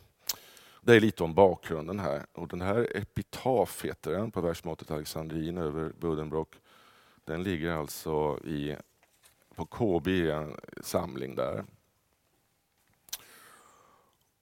Det 0.81 0.97
är 0.97 1.01
lite 1.01 1.25
om 1.25 1.35
bakgrunden 1.35 1.99
här. 1.99 2.27
Och 2.33 2.49
den 2.49 2.61
här 2.61 2.97
epitaf 2.97 3.85
heter 3.85 4.11
den 4.11 4.31
på 4.31 4.41
versmåttet 4.41 4.91
Alexandrin 4.91 5.59
över 5.59 5.93
Buddenbrock. 5.99 6.55
Den 7.25 7.43
ligger 7.43 7.73
alltså 7.73 8.39
i, 8.45 8.77
på 9.55 9.67
KB, 9.67 10.09
en 10.31 10.57
samling 10.81 11.35
där. 11.35 11.65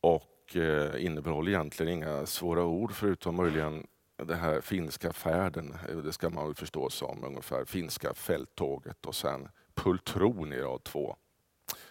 Och 0.00 0.56
eh, 0.56 1.04
innehåller 1.04 1.52
egentligen 1.52 1.92
inga 1.92 2.26
svåra 2.26 2.64
ord 2.64 2.92
förutom 2.92 3.36
möjligen 3.36 3.86
det 4.16 4.34
här 4.34 4.60
finska 4.60 5.12
färden, 5.12 5.74
det 6.04 6.12
ska 6.12 6.30
man 6.30 6.46
väl 6.46 6.54
förstå 6.54 6.90
som 6.90 7.24
ungefär 7.24 7.64
finska 7.64 8.14
fälttåget 8.14 9.06
och 9.06 9.14
sen 9.14 9.48
Pultron 9.74 10.52
i 10.52 10.60
rad 10.60 10.84
två. 10.84 11.16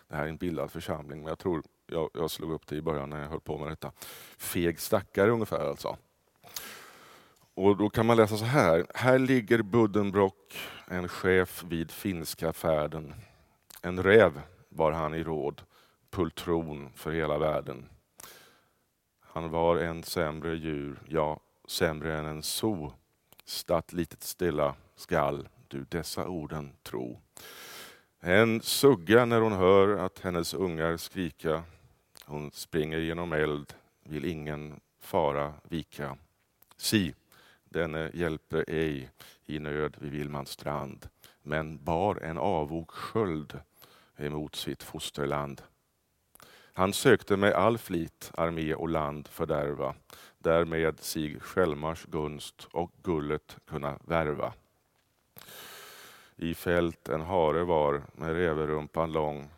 Det 0.07 0.15
här 0.15 0.23
är 0.23 0.29
en 0.29 0.37
bildad 0.37 0.71
församling, 0.71 1.19
men 1.19 1.27
jag 1.27 1.39
tror 1.39 1.63
jag, 1.87 2.09
jag 2.13 2.31
slog 2.31 2.51
upp 2.51 2.67
det 2.67 2.75
i 2.75 2.81
början 2.81 3.09
när 3.09 3.21
jag 3.21 3.29
höll 3.29 3.39
på 3.39 3.57
med 3.57 3.69
detta. 3.69 3.91
Feg 4.37 4.79
stackare 4.79 5.31
ungefär 5.31 5.69
alltså. 5.69 5.97
Och 7.53 7.77
då 7.77 7.89
kan 7.89 8.05
man 8.05 8.17
läsa 8.17 8.37
så 8.37 8.45
här. 8.45 8.85
Här 8.95 9.19
ligger 9.19 9.61
Buddenbrock, 9.61 10.57
en 10.87 11.07
chef 11.07 11.63
vid 11.63 11.91
finska 11.91 12.53
färden. 12.53 13.13
En 13.81 14.03
räv 14.03 14.41
var 14.69 14.91
han 14.91 15.13
i 15.13 15.23
råd, 15.23 15.61
pultron 16.11 16.89
för 16.95 17.11
hela 17.11 17.37
världen. 17.37 17.89
Han 19.19 19.49
var 19.49 19.77
en 19.77 20.03
sämre 20.03 20.55
djur, 20.55 20.99
ja, 21.07 21.39
sämre 21.73 22.17
än 22.17 22.25
en 22.25 22.43
so. 22.43 22.91
Statt 23.45 23.93
litet 23.93 24.23
stilla 24.23 24.75
skall 24.95 25.47
du 25.67 25.85
dessa 25.89 26.27
orden 26.27 26.71
tro. 26.83 27.19
En 28.19 28.61
sugga 28.61 29.25
när 29.25 29.41
hon 29.41 29.53
hör 29.53 29.97
att 29.97 30.19
hennes 30.19 30.53
ungar 30.53 30.97
skrika. 30.97 31.63
Hon 32.25 32.51
springer 32.51 32.97
genom 32.97 33.33
eld, 33.33 33.73
vill 34.03 34.25
ingen 34.25 34.79
fara 34.99 35.53
vika. 35.63 36.17
Si, 36.77 37.15
denne 37.63 38.11
hjälper 38.13 38.65
ej 38.67 39.09
i 39.45 39.59
nöd 39.59 39.95
vid 39.99 40.11
Vilmans 40.11 40.49
strand, 40.49 41.09
men 41.41 41.83
bar 41.83 42.15
en 42.15 42.37
avog 42.37 42.91
sköld 42.91 43.59
emot 44.17 44.55
sitt 44.55 44.83
fosterland. 44.83 45.61
Han 46.73 46.93
sökte 46.93 47.37
med 47.37 47.53
all 47.53 47.77
flit 47.77 48.31
armé 48.33 48.73
och 48.73 48.89
land 48.89 49.27
fördärva, 49.27 49.95
därmed 50.43 50.99
sig 50.99 51.39
Skälmars 51.39 52.05
gunst 52.05 52.67
och 52.71 52.91
gullet 53.03 53.57
kunna 53.65 53.99
värva. 54.05 54.53
I 56.35 56.53
fält 56.53 57.09
en 57.09 57.21
hare 57.21 57.63
var 57.63 58.03
med 58.13 58.33
räverumpan 58.33 59.11
lång, 59.11 59.49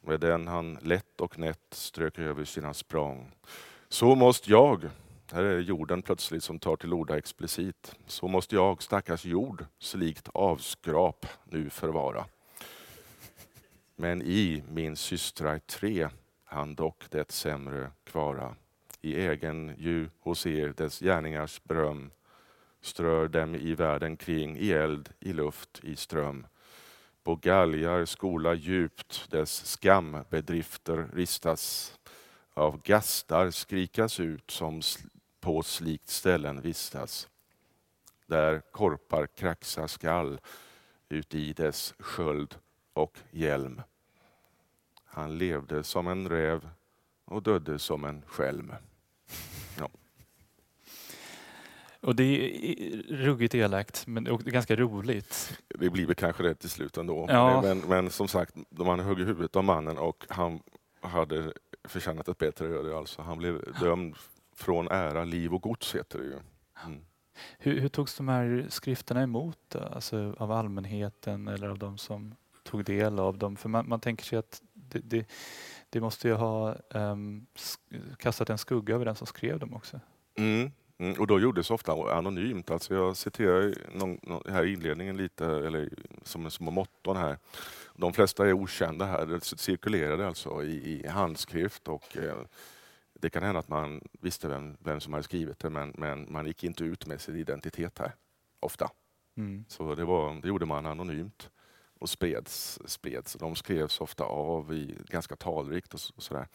med 0.00 0.20
den 0.20 0.48
han 0.48 0.78
lätt 0.82 1.20
och 1.20 1.38
nätt 1.38 1.66
strök 1.70 2.18
över 2.18 2.44
sina 2.44 2.74
språng. 2.74 3.30
Så 3.88 4.14
måste 4.14 4.50
jag, 4.50 4.88
här 5.32 5.44
är 5.44 5.58
jorden 5.58 6.02
plötsligt 6.02 6.44
som 6.44 6.58
tar 6.58 6.76
till 6.76 6.92
orda 6.92 7.18
explicit, 7.18 7.94
så 8.06 8.28
måste 8.28 8.54
jag, 8.54 8.82
stackars 8.82 9.24
jord, 9.24 9.64
slikt 9.78 10.28
avskrap 10.34 11.26
nu 11.44 11.70
förvara. 11.70 12.26
Men 13.96 14.22
i 14.22 14.62
min 14.68 14.96
systrar 14.96 15.58
tre 15.58 16.08
han 16.44 16.74
dock 16.74 17.10
det 17.10 17.32
sämre 17.32 17.90
kvara. 18.04 18.56
I 19.02 19.14
egen 19.26 19.74
ju 19.78 20.08
hos 20.20 20.46
er 20.46 20.72
dess 20.78 21.00
gärningars 21.02 21.60
beröm 21.64 22.10
strör 22.80 23.28
dem 23.28 23.54
i 23.54 23.74
världen 23.74 24.16
kring 24.16 24.56
i 24.56 24.72
eld, 24.72 25.08
i 25.20 25.32
luft, 25.32 25.80
i 25.82 25.96
ström. 25.96 26.46
På 27.22 27.36
galgar 27.36 28.04
skola 28.04 28.54
djupt 28.54 29.30
dess 29.30 29.66
skambedrifter 29.66 31.08
ristas. 31.12 31.94
Av 32.54 32.82
gastar 32.82 33.50
skrikas 33.50 34.20
ut 34.20 34.50
som 34.50 34.82
på 35.40 35.62
slikt 35.62 36.08
ställen 36.08 36.60
vistas. 36.60 37.28
Där 38.26 38.60
korpar 38.60 39.26
kraxa 39.26 39.88
skall 39.88 40.40
uti 41.08 41.52
dess 41.52 41.94
sköld 41.98 42.54
och 42.92 43.18
hjälm. 43.30 43.82
Han 45.04 45.38
levde 45.38 45.84
som 45.84 46.08
en 46.08 46.28
räv 46.28 46.68
och 47.24 47.42
dödde 47.42 47.78
som 47.78 48.04
en 48.04 48.22
skälm. 48.26 48.72
Ja. 49.78 49.88
Och 52.02 52.16
det 52.16 52.24
är 52.24 53.02
ruggigt 53.08 53.54
elakt, 53.54 54.06
men 54.06 54.26
och 54.26 54.40
ganska 54.40 54.76
roligt. 54.76 55.60
Det 55.68 55.90
blir 55.90 56.06
väl 56.06 56.14
kanske 56.14 56.42
det 56.42 56.54
till 56.54 56.70
slut 56.70 56.96
ändå. 56.96 57.26
Ja. 57.28 57.62
Men, 57.62 57.78
men 57.78 58.10
som 58.10 58.28
sagt, 58.28 58.54
man 58.70 59.00
högg 59.00 59.20
i 59.20 59.24
huvudet 59.24 59.56
av 59.56 59.64
mannen 59.64 59.98
och 59.98 60.24
han 60.28 60.60
hade 61.00 61.52
förtjänat 61.84 62.28
ett 62.28 62.38
bättre 62.38 62.66
öde. 62.66 62.98
Alltså. 62.98 63.22
Han 63.22 63.38
blev 63.38 63.80
dömd 63.80 64.16
från 64.56 64.88
ära, 64.88 65.24
liv 65.24 65.54
och 65.54 65.62
gods, 65.62 65.94
heter 65.94 66.18
det 66.18 66.24
ju. 66.24 66.38
Mm. 66.86 67.04
Hur, 67.58 67.80
hur 67.80 67.88
togs 67.88 68.16
de 68.16 68.28
här 68.28 68.66
skrifterna 68.68 69.22
emot? 69.22 69.76
Alltså 69.76 70.34
av 70.38 70.52
allmänheten 70.52 71.48
eller 71.48 71.68
av 71.68 71.78
de 71.78 71.98
som 71.98 72.34
tog 72.62 72.84
del 72.84 73.18
av 73.18 73.38
dem? 73.38 73.56
För 73.56 73.68
man, 73.68 73.88
man 73.88 74.00
tänker 74.00 74.24
sig 74.24 74.38
att 74.38 74.62
det, 74.72 74.98
det, 74.98 75.26
det 75.90 76.00
måste 76.00 76.28
ju 76.28 76.34
ha 76.34 76.76
um, 76.90 77.46
kastat 78.18 78.50
en 78.50 78.58
skugga 78.58 78.94
över 78.94 79.04
den 79.04 79.14
som 79.14 79.26
skrev 79.26 79.58
dem 79.58 79.74
också. 79.74 80.00
Mm. 80.38 80.70
Mm, 81.02 81.20
och 81.20 81.26
då 81.26 81.40
gjordes 81.40 81.70
ofta 81.70 81.92
anonymt. 81.92 82.70
Alltså 82.70 82.94
jag 82.94 83.16
citerar 83.16 83.74
någon, 83.92 84.18
någon, 84.22 84.52
här 84.52 84.64
inledningen 84.64 85.16
lite, 85.16 85.46
eller 85.46 85.90
som 86.22 86.50
små 86.50 86.70
motton 86.70 87.16
här. 87.16 87.38
De 87.94 88.12
flesta 88.12 88.48
är 88.48 88.52
okända 88.52 89.04
här. 89.04 89.26
Det 89.26 89.44
cirkulerade 89.44 90.26
alltså 90.26 90.64
i, 90.64 91.00
i 91.04 91.08
handskrift 91.08 91.88
och 91.88 92.16
eh, 92.16 92.36
det 93.14 93.30
kan 93.30 93.42
hända 93.42 93.58
att 93.58 93.68
man 93.68 94.00
visste 94.20 94.48
vem, 94.48 94.76
vem 94.80 95.00
som 95.00 95.12
hade 95.12 95.22
skrivit 95.22 95.58
det 95.58 95.70
men, 95.70 95.92
men 95.98 96.32
man 96.32 96.46
gick 96.46 96.64
inte 96.64 96.84
ut 96.84 97.06
med 97.06 97.20
sin 97.20 97.36
identitet 97.36 97.98
här, 97.98 98.14
ofta. 98.60 98.90
Mm. 99.36 99.64
Så 99.68 99.94
det, 99.94 100.04
var, 100.04 100.40
det 100.42 100.48
gjorde 100.48 100.66
man 100.66 100.86
anonymt 100.86 101.50
och 101.98 102.08
spreds. 102.08 102.80
spreds. 102.84 103.34
De 103.34 103.54
skrevs 103.54 104.00
ofta 104.00 104.24
av 104.24 104.74
i, 104.74 104.96
ganska 105.08 105.36
talrikt 105.36 105.94
och, 105.94 106.00
och 106.16 106.22
sådär. 106.22 106.48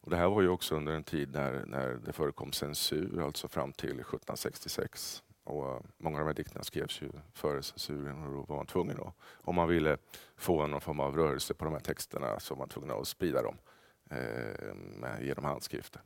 Och 0.00 0.10
det 0.10 0.16
här 0.16 0.28
var 0.28 0.42
ju 0.42 0.48
också 0.48 0.76
under 0.76 0.92
en 0.92 1.04
tid 1.04 1.32
när, 1.32 1.64
när 1.66 1.98
det 2.06 2.12
förekom 2.12 2.52
censur, 2.52 3.22
alltså 3.22 3.48
fram 3.48 3.72
till 3.72 3.90
1766. 3.90 5.22
Och 5.44 5.74
uh, 5.74 5.80
många 5.98 6.16
av 6.16 6.20
de 6.20 6.26
här 6.26 6.34
dikterna 6.34 6.64
skrevs 6.64 7.02
ju 7.02 7.10
före 7.34 7.62
censuren 7.62 8.24
och 8.24 8.32
då 8.32 8.42
var 8.42 8.56
man 8.56 8.66
tvungen 8.66 9.00
att, 9.00 9.14
om 9.44 9.54
man 9.54 9.68
ville 9.68 9.96
få 10.36 10.66
någon 10.66 10.80
form 10.80 11.00
av 11.00 11.16
rörelse 11.16 11.54
på 11.54 11.64
de 11.64 11.74
här 11.74 11.80
texterna 11.80 12.40
så 12.40 12.54
var 12.54 12.58
man 12.58 12.68
tvungen 12.68 12.90
att 12.90 13.08
sprida 13.08 13.42
dem 13.42 13.56
eh, 14.10 15.26
genom 15.26 15.44
handskrifter. 15.44 16.02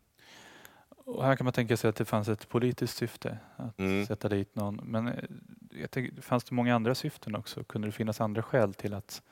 Och 0.89 1.25
här 1.25 1.37
kan 1.37 1.45
man 1.45 1.53
tänka 1.53 1.77
sig 1.77 1.91
att 1.91 1.97
det 1.97 2.05
fanns 2.05 2.29
ett 2.29 2.49
politiskt 2.49 2.97
syfte 2.97 3.39
att 3.57 3.79
Mm. 3.79 4.07
sätta 4.07 4.29
dit 4.29 4.55
någon. 4.55 4.81
Men 4.85 5.09
eh, 5.09 5.25
jag 5.71 5.91
tänker, 5.91 6.23
fanns 6.23 6.45
det 6.45 6.55
många 6.55 6.75
andra 6.75 6.95
syften 6.95 7.35
också? 7.37 7.65
Kunde 7.65 7.89
det 7.89 7.93
finnas 7.93 8.21
andra 8.21 8.43
skäl 8.43 8.75
till 8.75 8.95
att 8.95 9.23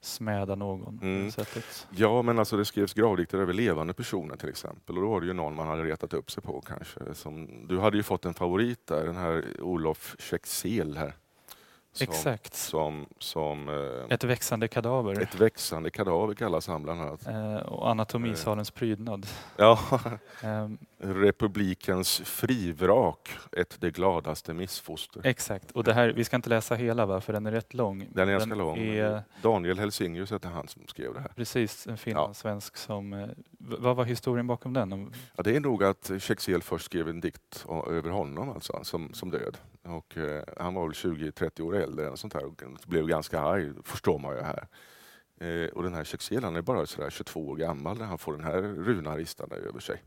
smäda 0.00 0.54
någon 0.54 0.98
på 0.98 1.04
Mm. 1.04 1.30
sättet? 1.30 1.86
Ja, 1.90 2.22
men 2.22 2.38
alltså 2.38 2.56
det 2.56 2.64
skrevs 2.64 2.94
gravdikter 2.94 3.38
över 3.38 3.52
levande 3.52 3.94
personer 3.94 4.36
till 4.36 4.48
exempel. 4.48 4.96
Och 4.96 5.02
då 5.02 5.08
var 5.10 5.20
det 5.20 5.26
ju 5.26 5.32
någon 5.32 5.54
man 5.54 5.66
hade 5.68 5.82
retat 5.84 6.14
upp 6.14 6.30
sig 6.30 6.42
på 6.42 6.60
kanske. 6.60 7.00
Som, 7.14 7.66
du 7.68 7.78
hade 7.78 7.96
ju 7.96 8.02
fått 8.02 8.24
en 8.24 8.34
favorit 8.34 8.86
där, 8.86 9.04
den 9.06 9.16
här 9.16 9.44
Olof 9.60 10.16
Kexel 10.18 10.96
här. 10.96 11.12
Som, 11.92 12.04
Exakt. 12.04 12.54
Som, 12.54 13.06
som 13.18 13.68
eh, 13.68 14.14
Ett 14.14 14.24
växande 14.24 14.68
kadaver. 14.68 15.22
ett 15.22 15.34
växande 15.40 15.90
kadaver 15.90 16.34
kallas 16.34 16.66
han 16.68 16.82
bland 16.82 17.00
annat. 17.02 17.26
Eh, 17.26 17.54
och 17.56 17.90
anatomisalens 17.90 18.70
prydnad. 18.70 19.26
Ja, 19.56 19.78
Eh, 20.42 20.68
republikens 20.98 22.20
frivrak, 22.24 23.30
ett 23.52 23.76
det 23.80 23.90
gladaste 23.90 24.54
missfoster. 24.54 25.20
exakt. 25.26 25.70
Och 25.70 25.84
det 25.84 25.92
här, 25.92 26.08
vi 26.08 26.24
ska 26.24 26.36
inte 26.36 26.48
läsa 26.48 26.74
hela 26.74 27.06
va, 27.06 27.20
för 27.20 27.32
den 27.32 27.46
är 27.46 27.50
rätt 27.50 27.74
lång. 27.74 28.08
Den 28.12 28.28
är 28.28 28.32
ganska 28.32 28.54
lång. 28.54 28.78
är 28.78 29.22
Daniel 29.42 29.78
Helsingius 29.78 30.30
hette 30.30 30.48
han 30.48 30.68
som 30.68 30.82
skrev 30.86 31.14
det 31.14 31.20
här. 31.20 31.32
precis 31.36 31.86
en 31.86 31.96
finlandssvensk 31.98 32.76
som... 32.76 33.12
eh, 33.12 33.28
Vad 33.58 33.96
var 33.96 34.04
historien 34.04 34.46
bakom 34.46 34.72
den? 34.72 35.12
Ja, 35.36 35.42
det 35.42 35.56
är 35.56 35.60
nog 35.60 35.84
att 35.84 36.10
Kexel 36.18 36.62
först 36.62 36.84
skrev 36.84 37.08
en 37.08 37.20
dikt 37.20 37.66
över 37.88 38.10
honom 38.10 38.48
alltså, 38.50 38.80
som, 38.82 39.14
som 39.14 39.30
död. 39.30 39.56
Och, 39.82 40.16
eh, 40.16 40.42
han 40.58 40.74
var 40.74 40.82
väl 40.82 40.92
20-30 40.92 41.60
år 41.60 41.76
äldre 41.76 42.06
eller 42.06 42.16
sånt 42.16 42.34
här 42.34 42.44
och 42.44 42.62
blev 42.86 43.06
ganska 43.06 43.40
arg, 43.40 43.72
förstår 43.84 44.18
man 44.18 44.36
ju 44.36 44.42
här. 44.42 44.66
Eh, 45.40 45.68
och 45.68 45.82
den 45.82 45.94
här 45.94 46.04
Kexel 46.04 46.44
han 46.44 46.56
är 46.56 46.62
bara 46.62 46.86
sådär 46.86 47.10
22 47.10 47.48
år 47.48 47.56
gammal 47.56 47.98
när 47.98 48.04
han 48.06 48.18
får 48.18 48.32
den 48.32 48.44
här 48.44 48.62
runan 48.62 49.16
ristande 49.16 49.56
över 49.56 49.80
sig. 49.80 50.02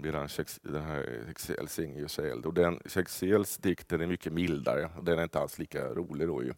Medan 0.00 0.28
den 0.62 0.82
här 0.82 1.34
Helsingius 1.58 2.18
är 2.18 2.22
äldre. 2.22 2.48
Och 2.48 2.54
den, 2.54 2.80
Kexels 2.86 3.56
dikten 3.56 4.00
är 4.00 4.06
mycket 4.06 4.32
mildare 4.32 4.90
och 4.96 5.04
den 5.04 5.18
är 5.18 5.22
inte 5.22 5.38
alls 5.38 5.58
lika 5.58 5.88
rolig 5.94 6.28
då 6.28 6.42
ju. 6.42 6.54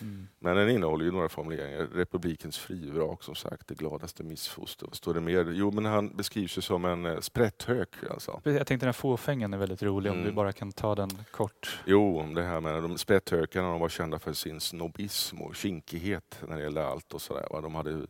Mm. 0.00 0.28
Men 0.38 0.56
den 0.56 0.70
innehåller 0.70 1.04
ju 1.04 1.10
några 1.10 1.28
formuleringar. 1.28 1.86
Republikens 1.94 2.58
frivrak, 2.58 3.22
som 3.22 3.34
sagt, 3.34 3.68
det 3.68 3.74
gladaste 3.74 4.22
missfoster. 4.22 4.86
Vad 4.86 4.96
står 4.96 5.14
det 5.14 5.20
mer? 5.20 5.52
Jo, 5.52 5.70
men 5.70 5.84
han 5.84 6.16
beskrivs 6.16 6.58
ju 6.58 6.62
som 6.62 6.84
en 6.84 7.06
eh, 7.06 7.20
sprätthök. 7.20 7.88
Alltså. 8.10 8.40
Jag 8.44 8.54
tänkte 8.54 8.76
den 8.76 8.88
här 8.88 8.92
fåfängan 8.92 9.54
är 9.54 9.58
väldigt 9.58 9.82
rolig, 9.82 10.10
mm. 10.10 10.20
om 10.20 10.26
du 10.26 10.32
bara 10.32 10.52
kan 10.52 10.72
ta 10.72 10.94
den 10.94 11.10
kort. 11.30 11.80
Jo, 11.84 12.22
det 12.34 12.42
här 12.42 12.60
med 12.60 12.82
de 12.82 12.98
sprätthökarna, 12.98 13.70
de 13.70 13.80
var 13.80 13.88
kända 13.88 14.18
för 14.18 14.32
sin 14.32 14.60
snobism 14.60 15.42
och 15.42 15.56
kinkighet 15.56 16.40
när 16.48 16.56
det 16.56 16.62
gällde 16.62 16.86
allt 16.86 17.14
och 17.14 17.22
sådär. 17.22 17.46
De 17.62 17.74
hade 17.74 18.06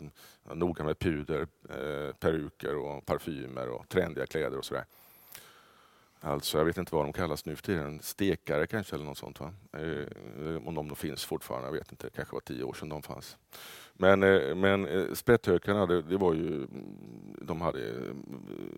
noga 0.55 0.85
med 0.85 0.99
puder, 0.99 1.47
eh, 1.71 2.15
peruker 2.15 2.77
och 2.77 3.07
parfymer 3.07 3.69
och 3.69 3.89
trendiga 3.89 4.27
kläder 4.27 4.59
och 4.59 4.65
sådär. 4.65 4.85
Alltså, 6.27 6.59
jag 6.59 6.65
vet 6.65 6.79
inte 6.79 6.95
vad 6.95 7.05
de 7.05 7.13
kallas 7.13 7.45
nu 7.45 7.57
för 7.57 7.63
tiden. 7.63 8.03
Stekare 8.03 8.67
kanske 8.67 8.95
eller 8.95 9.05
något 9.05 9.19
sånt. 9.19 9.41
Va? 9.41 9.53
Eh, 9.73 10.69
om 10.69 10.75
de 10.75 10.97
finns 10.97 11.25
fortfarande, 11.25 11.69
jag 11.69 11.73
vet 11.73 11.93
inte. 11.93 12.07
Det 12.07 12.11
kanske 12.11 12.35
var 12.35 12.41
tio 12.41 12.65
år 12.65 12.75
sedan 12.75 12.89
de 12.89 13.03
fanns. 13.03 13.37
Men, 13.97 14.23
eh, 14.23 14.55
men 14.55 14.87
eh, 14.87 15.13
sprätthökarna, 15.15 15.87
det, 15.87 16.03
det, 16.03 16.17
var 16.17 16.35
ju, 16.35 16.67
de 17.41 17.61
hade 17.61 17.89
eh, 17.89 18.15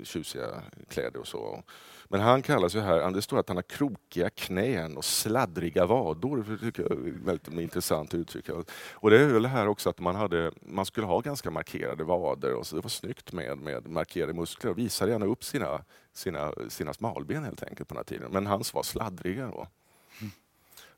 tjusiga 0.02 0.62
kläder 0.88 1.20
och 1.20 1.26
så. 1.26 1.62
Men 2.08 2.20
han 2.20 2.42
kallas 2.42 2.74
ju 2.74 2.80
här, 2.80 3.10
det 3.10 3.22
står 3.22 3.38
att 3.38 3.48
han 3.48 3.56
har 3.56 3.62
krokiga 3.62 4.30
knän 4.30 4.96
och 4.96 5.04
sladdriga 5.04 5.86
vador. 5.86 6.44
Det 6.48 6.58
tycker 6.58 6.82
jag 6.82 6.92
är 6.92 7.24
väldigt 7.24 7.48
intressant 7.48 8.14
uttryck. 8.14 8.48
Och 8.92 9.10
det 9.10 9.20
är 9.20 9.26
väl 9.26 9.46
här 9.46 9.68
också 9.68 9.90
att 9.90 10.00
man, 10.00 10.14
hade, 10.14 10.52
man 10.60 10.86
skulle 10.86 11.06
ha 11.06 11.20
ganska 11.20 11.50
markerade 11.50 12.04
vader 12.04 12.54
och 12.54 12.66
så 12.66 12.76
det 12.76 12.82
var 12.82 12.88
snyggt 12.88 13.32
med, 13.32 13.58
med 13.58 13.88
markerade 13.88 14.32
muskler 14.32 14.70
och 14.70 14.78
visade 14.78 15.10
gärna 15.10 15.26
upp 15.26 15.44
sina, 15.44 15.84
sina, 16.12 16.52
sina 16.68 16.92
smalben 16.92 17.44
helt 17.44 17.62
enkelt 17.62 17.88
på 17.88 17.94
den 17.94 17.98
här 17.98 18.04
tiden. 18.04 18.32
Men 18.32 18.46
hans 18.46 18.74
var 18.74 18.82
sladdriga. 18.82 19.46
Då. 19.46 19.66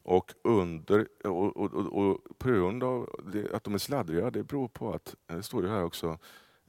Och, 0.08 0.32
under, 0.42 1.08
och, 1.24 1.56
och, 1.56 1.74
och, 1.74 2.38
på 2.38 2.48
grund 2.48 2.84
av 2.84 3.08
det, 3.32 3.54
att 3.54 3.64
de 3.64 3.74
är 3.74 3.78
sladdriga, 3.78 4.30
det 4.30 4.42
beror 4.42 4.68
på 4.68 4.92
att, 4.92 5.14
eh, 5.26 5.36
det 5.36 5.42
står 5.42 5.62
det 5.62 5.68
här 5.68 5.84
också, 5.84 6.18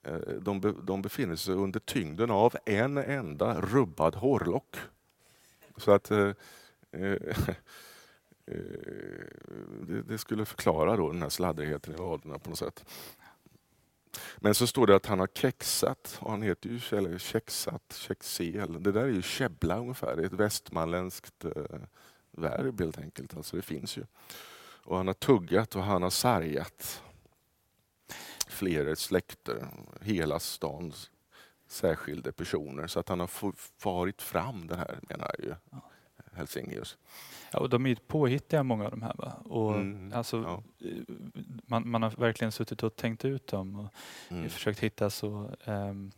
eh, 0.03 0.17
de, 0.17 0.61
be, 0.61 0.73
de 0.83 1.01
befinner 1.01 1.35
sig 1.35 1.55
under 1.55 1.79
tyngden 1.79 2.31
av 2.31 2.55
en 2.65 2.97
enda 2.97 3.61
rubbad 3.61 4.15
hårlock. 4.15 4.75
Så 5.77 5.91
att 5.91 6.11
eh, 6.11 6.31
eh, 6.91 7.11
eh 8.45 8.55
det, 9.81 10.01
det, 10.01 10.17
skulle 10.17 10.45
förklara 10.45 10.95
då 10.95 11.11
den 11.11 11.21
här 11.21 11.29
sladdrigheten 11.29 11.93
i 11.93 11.97
vaderna 11.97 12.39
på 12.39 12.49
något 12.49 12.59
sätt. 12.59 12.85
Men 14.37 14.55
så 14.55 14.67
står 14.67 14.87
det 14.87 14.95
att 14.95 15.05
han 15.05 15.19
har 15.19 15.29
kexat, 15.33 16.17
och 16.21 16.31
han 16.31 16.41
heter 16.41 16.69
ju 16.69 16.97
eller 16.97 17.17
kexat, 17.17 17.93
kexel. 17.93 18.83
Det 18.83 18.91
där 18.91 19.03
är 19.03 19.07
ju 19.07 19.21
käbbla 19.21 19.77
ungefär, 19.77 20.15
det 20.15 20.21
är 20.21 20.25
ett 20.25 20.33
västmanländskt 20.33 21.45
verb 22.39 22.81
helt 22.81 22.97
enkelt. 22.97 23.37
Alltså 23.37 23.55
det 23.55 23.61
finns 23.61 23.97
ju. 23.97 24.03
Och 24.83 24.97
han 24.97 25.07
har 25.07 25.13
tuggat 25.13 25.75
och 25.75 25.83
han 25.83 26.03
har 26.03 26.09
sargat 26.09 27.03
flera 28.47 28.95
släkter, 28.95 29.67
hela 30.01 30.39
stans 30.39 31.11
särskilda 31.67 32.31
personer. 32.31 32.87
Så 32.87 32.99
att 32.99 33.09
han 33.09 33.19
har 33.19 33.29
farit 33.79 34.21
fram 34.21 34.67
det 34.67 34.75
här, 34.75 34.99
menar 35.09 35.35
ju 35.39 35.55
ja. 35.69 35.81
Helsingnius. 36.33 36.97
Ja, 37.51 37.59
och 37.59 37.69
de 37.69 37.85
är 37.85 37.95
påhittiga 38.07 38.63
många 38.63 38.85
av 38.85 38.91
de 38.91 39.01
här. 39.01 39.13
Va? 39.17 39.33
Och 39.45 39.75
mm, 39.75 40.13
alltså, 40.13 40.37
ja. 40.37 40.63
man, 41.65 41.89
man, 41.89 42.03
har 42.03 42.11
verkligen 42.11 42.51
suttit 42.51 42.83
och 42.83 42.95
tänkt 42.95 43.25
ut 43.25 43.47
dem 43.47 43.75
och 43.79 43.93
mm. 44.31 44.49
försökt 44.49 44.79
hitta 44.79 45.09
så 45.09 45.51
um, 45.65 46.11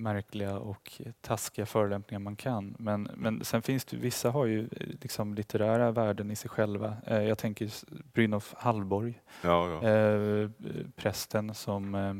märkliga 0.00 0.58
och 0.58 1.00
taskiga 1.20 1.66
förolämpningar 1.66 2.18
man 2.18 2.36
kan. 2.36 2.76
Men, 2.78 3.10
men 3.14 3.44
sen 3.44 3.62
finns 3.62 3.84
det, 3.84 3.96
vissa 3.96 4.30
har 4.30 4.46
ju 4.46 4.68
liksom 5.00 5.34
litterära 5.34 5.90
värden 5.90 6.30
i 6.30 6.36
sig 6.36 6.50
själva. 6.50 6.96
Eh, 7.06 7.22
jag 7.22 7.38
tänker 7.38 7.70
Brynolf 8.12 8.54
Hallborg, 8.58 9.20
ja, 9.42 9.80
ja. 9.82 9.88
Eh, 9.88 10.48
prästen 10.96 11.54
som 11.54 11.94
eh, 11.94 12.14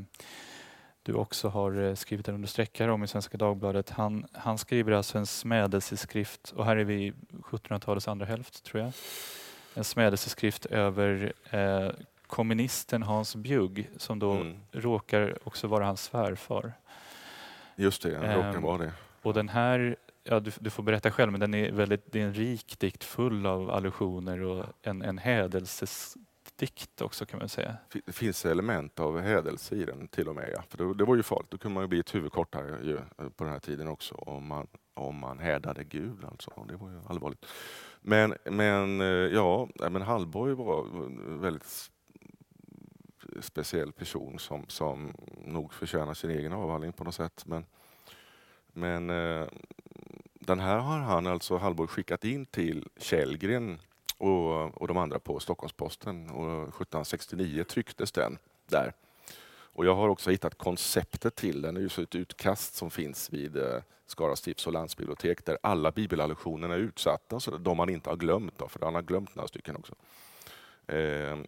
du 1.02 1.14
också 1.14 1.48
har 1.48 1.94
skrivit 1.94 2.28
en 2.28 2.34
understreckare 2.34 2.92
om 2.92 3.04
i 3.04 3.06
Svenska 3.06 3.36
Dagbladet. 3.38 3.90
Han, 3.90 4.26
han 4.32 4.58
skriver 4.58 4.92
alltså 4.92 5.18
en 5.18 5.26
smädelseskrift, 5.26 6.50
och 6.50 6.64
här 6.64 6.76
är 6.76 6.84
vi 6.84 7.06
i 7.06 7.12
1700-talets 7.30 8.08
andra 8.08 8.26
hälft 8.26 8.64
tror 8.64 8.82
jag. 8.82 8.92
En 9.74 9.84
smädelseskrift 9.84 10.66
över 10.66 11.32
eh, 11.50 11.90
kommunisten 12.26 13.02
Hans 13.02 13.36
Bjugg 13.36 13.90
som 13.96 14.18
då 14.18 14.32
mm. 14.32 14.56
råkar 14.72 15.38
också 15.44 15.66
vara 15.66 15.86
hans 15.86 16.02
svärfar. 16.02 16.72
Just 17.80 18.02
det, 18.02 18.10
råkar 18.10 18.54
ehm, 18.54 18.62
vara 18.62 18.78
det. 18.78 18.92
Och 19.22 19.34
den 19.34 19.48
här, 19.48 19.96
ja, 20.24 20.40
du, 20.40 20.52
du, 20.60 20.70
får 20.70 20.82
berätta 20.82 21.10
själv, 21.10 21.32
men 21.32 21.40
den 21.40 21.54
är 21.54 21.72
väldigt, 21.72 22.12
det 22.12 22.20
är 22.20 22.26
en 22.26 22.34
rik 22.34 22.78
dikt 22.78 23.04
full 23.04 23.46
av 23.46 23.70
allusioner 23.70 24.42
och 24.42 24.66
en, 24.82 25.02
en 25.02 25.18
hädelsesdikt 25.18 27.00
också 27.00 27.26
kan 27.26 27.38
man 27.38 27.48
säga. 27.48 27.76
Det 28.06 28.12
finns 28.12 28.46
element 28.46 29.00
av 29.00 29.20
hädelse 29.20 29.74
i 29.74 29.84
den 29.84 30.08
till 30.08 30.28
och 30.28 30.34
med. 30.34 30.50
Ja. 30.56 30.62
För 30.68 30.78
det, 30.78 30.94
det 30.94 31.04
var 31.04 31.16
ju 31.16 31.22
farligt, 31.22 31.50
då 31.50 31.58
kunde 31.58 31.74
man 31.74 31.84
ju 31.84 31.88
bli 31.88 32.00
ett 32.00 32.14
huvud 32.14 32.32
kortare 32.32 32.78
ju, 32.82 32.98
på 33.36 33.44
den 33.44 33.52
här 33.52 33.60
tiden 33.60 33.88
också 33.88 34.14
om 34.14 34.46
man, 34.46 34.66
om 34.94 35.18
man 35.18 35.38
hädade 35.38 35.84
Gud. 35.84 36.24
Alltså. 36.24 36.66
Det 36.68 36.76
var 36.76 36.90
ju 36.90 37.00
allvarligt. 37.06 37.46
Men, 38.00 38.34
men 38.44 39.00
eh, 39.00 39.06
ja, 39.06 39.68
men 39.90 40.02
Hallborg 40.02 40.54
var 40.54 40.86
väldigt 41.40 41.90
speciell 43.40 43.92
person 43.92 44.38
som, 44.38 44.64
som 44.68 45.14
nog 45.44 45.74
förtjänar 45.74 46.14
sin 46.14 46.30
egen 46.30 46.52
avhandling 46.52 46.92
på 46.92 47.04
något 47.04 47.14
sätt. 47.14 47.42
Men, 47.46 47.64
men 48.72 49.10
eh, 49.10 49.46
den 50.34 50.60
här 50.60 50.78
har 50.78 50.98
han 50.98 51.26
alltså 51.26 51.56
Hallborg 51.56 51.88
skickat 51.88 52.24
in 52.24 52.46
till 52.46 52.88
Källgren 52.96 53.78
och, 54.18 54.80
och 54.80 54.88
de 54.88 54.96
andra 54.96 55.18
på 55.18 55.40
Stockholms-Posten 55.40 56.30
och 56.30 56.62
1769 56.62 57.64
trycktes 57.64 58.12
den 58.12 58.38
där. 58.66 58.92
Och 59.72 59.86
jag 59.86 59.94
har 59.94 60.08
också 60.08 60.30
hittat 60.30 60.58
konceptet 60.58 61.34
till 61.34 61.62
den. 61.62 61.74
Det 61.74 61.80
är 61.80 61.98
ju 61.98 62.04
ett 62.04 62.14
utkast 62.14 62.74
som 62.74 62.90
finns 62.90 63.32
vid 63.32 63.56
eh, 63.56 63.82
Skara 64.06 64.36
stifts 64.36 64.66
och 64.66 64.72
landsbibliotek 64.72 65.44
där 65.44 65.58
alla 65.62 65.90
bibelallusionerna 65.90 66.74
är 66.74 66.78
utsatta, 66.78 67.40
så 67.40 67.50
de 67.50 67.76
man 67.76 67.90
inte 67.90 68.10
har 68.10 68.16
glömt. 68.16 68.58
Då, 68.58 68.68
för 68.68 68.80
han 68.80 68.94
har 68.94 69.02
glömt 69.02 69.34
några 69.34 69.48
stycken 69.48 69.76
också. 69.76 69.94
Eh, 70.86 71.38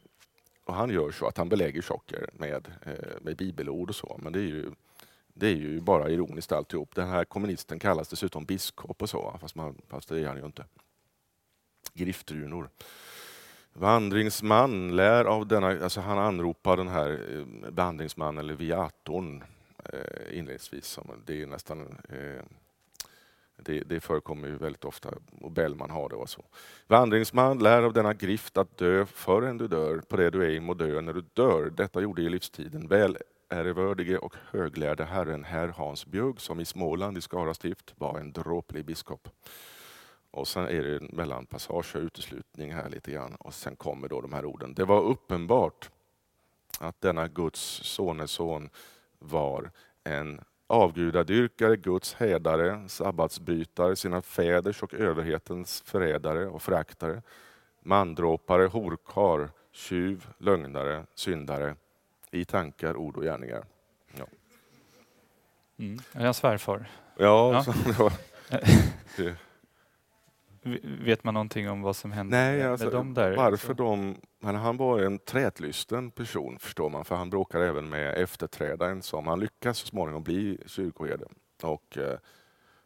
och 0.64 0.74
han 0.74 0.90
gör 0.90 1.10
så 1.10 1.26
att 1.26 1.36
han 1.36 1.48
belägger 1.48 1.82
socker 1.82 2.30
med, 2.32 2.68
eh, 2.82 3.20
med 3.20 3.36
bibelord 3.36 3.88
och 3.88 3.96
så, 3.96 4.20
men 4.22 4.32
det 4.32 4.38
är 4.38 4.44
ju 4.44 4.70
det 5.34 5.46
är 5.46 5.54
ju 5.54 5.80
bara 5.80 6.10
ironiskt 6.10 6.52
alltihop. 6.52 6.94
Den 6.94 7.08
här 7.08 7.24
kommunisten 7.24 7.78
kallas 7.78 8.08
dessutom 8.08 8.44
biskop 8.44 9.02
och 9.02 9.08
så, 9.08 9.36
fast, 9.40 9.54
man, 9.54 9.82
fast 9.88 10.08
det 10.08 10.20
är 10.20 10.26
han 10.26 10.36
ju 10.36 10.46
inte. 10.46 10.64
Griftrunor. 11.94 12.70
Vandringsman, 13.72 14.96
lär 14.96 15.24
av 15.24 15.46
denna, 15.46 15.68
alltså 15.68 16.00
han 16.00 16.18
anropar 16.18 16.76
den 16.76 16.88
här 16.88 17.10
eh, 17.10 17.70
vandringsmannen 17.70 18.44
eller 18.44 18.54
viatorn 18.54 19.44
eh, 19.84 20.38
inledningsvis. 20.38 20.98
Det 21.26 21.42
är 21.42 21.46
nästan 21.46 21.80
eh, 22.08 22.42
det, 23.64 23.80
det 23.80 24.00
förekommer 24.00 24.48
ju 24.48 24.56
väldigt 24.56 24.84
ofta 24.84 25.10
och 25.40 25.50
Bellman 25.50 25.90
har 25.90 26.08
det 26.08 26.14
och 26.14 26.28
så. 26.28 26.44
Vandringsman, 26.86 27.58
lär 27.58 27.82
av 27.82 27.92
denna 27.92 28.14
grift 28.14 28.56
att 28.56 28.76
dö 28.76 29.06
förrän 29.06 29.58
du 29.58 29.68
dör, 29.68 29.98
på 30.08 30.16
det 30.16 30.30
du 30.30 30.46
ej 30.46 30.60
må 30.60 30.74
dö 30.74 31.00
när 31.00 31.12
du 31.12 31.24
dör. 31.34 31.70
Detta 31.70 32.00
gjorde 32.00 32.22
i 32.22 32.28
livstiden 32.28 32.88
väl 32.88 33.16
ärevördige 33.48 34.18
och 34.18 34.34
höglärde 34.50 35.04
herren 35.04 35.44
herr 35.44 35.68
Hans 35.68 36.06
Bjugg, 36.06 36.40
som 36.40 36.60
i 36.60 36.64
Småland 36.64 37.18
i 37.18 37.20
Skara 37.20 37.54
stift 37.54 37.94
var 37.96 38.18
en 38.18 38.32
dråplig 38.32 38.84
biskop. 38.84 39.28
Och 40.30 40.48
sen 40.48 40.64
är 40.64 40.82
det 40.82 40.96
en 40.96 41.10
mellanpassage 41.12 41.96
och 41.96 42.02
uteslutning 42.02 42.72
här 42.72 42.90
lite 42.90 43.10
grann 43.10 43.34
och 43.34 43.54
sen 43.54 43.76
kommer 43.76 44.08
då 44.08 44.20
de 44.20 44.32
här 44.32 44.44
orden. 44.44 44.74
Det 44.74 44.84
var 44.84 45.02
uppenbart 45.02 45.90
att 46.80 47.00
denna 47.00 47.28
Guds 47.28 47.60
soneson 47.84 48.70
var 49.18 49.70
en 50.04 50.40
avgudadyrkare, 50.72 51.76
Guds 51.76 52.14
hädare, 52.14 52.88
sabbatsbrytare, 52.88 53.96
sina 53.96 54.22
fäders 54.22 54.82
och 54.82 54.94
överhetens 54.94 55.82
förrädare 55.86 56.46
och 56.46 56.62
föraktare, 56.62 57.22
mandråpare, 57.82 58.66
horkar, 58.66 59.50
tjuv, 59.72 60.26
lögnare, 60.38 61.06
syndare, 61.14 61.76
i 62.30 62.44
tankar, 62.44 62.96
ord 62.96 63.16
och 63.16 63.22
gärningar. 63.22 63.64
Ja. 64.18 64.24
Mm. 65.78 65.98
Jag 66.12 66.36
svärfar. 66.36 66.90
Ja, 67.16 67.64
ja. 67.98 68.10
Vet 70.82 71.24
man 71.24 71.34
någonting 71.34 71.70
om 71.70 71.82
vad 71.82 71.96
som 71.96 72.12
hände 72.12 72.36
Nej, 72.36 72.58
med, 72.58 72.70
alltså, 72.70 72.90
dem 72.90 73.14
där? 73.14 73.36
Varför 73.36 73.74
de, 73.74 74.16
men 74.40 74.54
han 74.54 74.76
var 74.76 74.98
en 74.98 75.18
trätlysten 75.18 76.10
person 76.10 76.58
förstår 76.58 76.90
man, 76.90 77.04
för 77.04 77.16
han 77.16 77.30
bråkar 77.30 77.60
även 77.60 77.88
med 77.88 78.14
efterträdaren 78.14 79.02
som 79.02 79.26
han 79.26 79.40
lyckas 79.40 79.78
så 79.78 79.86
småningom 79.86 80.22
bli 80.22 80.58
kyrkoherde. 80.66 81.24
Och, 81.62 81.98
eh, 81.98 82.18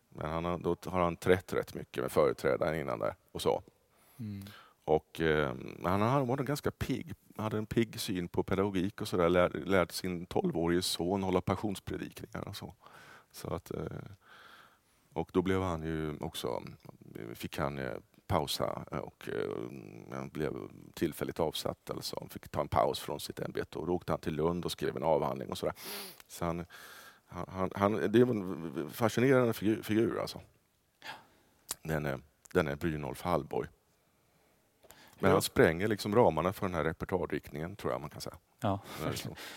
men 0.09 0.31
han 0.31 0.45
har, 0.45 0.59
då 0.59 0.77
har 0.87 1.01
han 1.01 1.17
trätt 1.17 1.53
rätt 1.53 1.75
mycket 1.75 2.03
med 2.03 2.13
företrädaren 2.13 2.81
innan 2.81 2.99
där 2.99 3.15
och 3.33 3.43
så. 3.43 3.63
Mm. 4.19 4.45
Och, 4.85 5.21
eh, 5.21 5.55
han 5.85 6.27
var 6.27 6.37
ganska 6.37 6.71
pigg, 6.71 7.15
hade 7.37 7.59
en 7.59 7.67
pigg 7.67 8.01
syn 8.01 8.29
på 8.29 8.43
pedagogik 8.43 9.01
och 9.01 9.09
sådär. 9.09 9.29
Lär, 9.29 9.51
lärde 9.51 9.93
sin 9.93 10.27
tolvårige 10.27 10.83
son 10.83 11.23
hålla 11.23 11.41
passionspredikningar 11.41 12.49
och 12.49 12.57
så. 12.57 12.75
så 13.33 13.55
att, 13.55 13.71
eh, 13.71 13.81
och 15.17 15.31
då 15.33 15.43
blev 15.43 15.63
han 15.63 15.83
ju 15.83 16.17
också, 16.21 16.63
fick 17.35 17.59
han 17.59 17.79
eh, 17.79 17.93
pausa 18.27 18.85
och 18.91 19.29
eh, 19.29 20.27
blev 20.27 20.53
tillfälligt 20.95 21.41
avsatt. 21.41 21.91
Alltså, 21.91 22.17
han 22.21 22.29
fick 22.29 22.49
ta 22.49 22.61
en 22.61 22.69
paus 22.69 23.01
från 23.01 23.21
sitt 23.21 23.41
ämbete 23.41 23.79
och 23.79 23.87
då 23.87 23.93
åkte 23.93 24.13
han 24.13 24.21
till 24.21 24.35
Lund 24.35 24.65
och 24.65 24.73
skrev 24.73 24.97
en 24.97 25.03
avhandling 25.03 25.51
och 25.51 25.59
sådär. 25.59 25.75
Så 26.29 26.45
han, 26.45 26.67
han, 27.27 27.71
han, 27.75 27.93
det 27.93 28.19
är 28.19 28.31
en 28.31 28.91
fascinerande 28.91 29.53
figur, 29.53 29.83
figur 29.83 30.21
alltså. 30.21 30.41
Den 31.83 32.07
är, 32.07 32.21
den 32.53 32.69
är 32.69 32.77
Brynolf 32.77 33.23
Hallborg. 33.23 33.69
Men 35.19 35.31
han 35.31 35.43
spränger 35.43 35.89
liksom 35.89 36.15
ramarna 36.15 36.53
för 36.53 36.67
den 36.67 36.75
här 36.75 36.85
repertoarriktningen, 36.85 37.77
tror 37.77 37.93
jag 37.93 38.01
man 38.01 38.11
kan 38.11 38.21
säga. 38.21 38.37
Ja, 38.61 38.81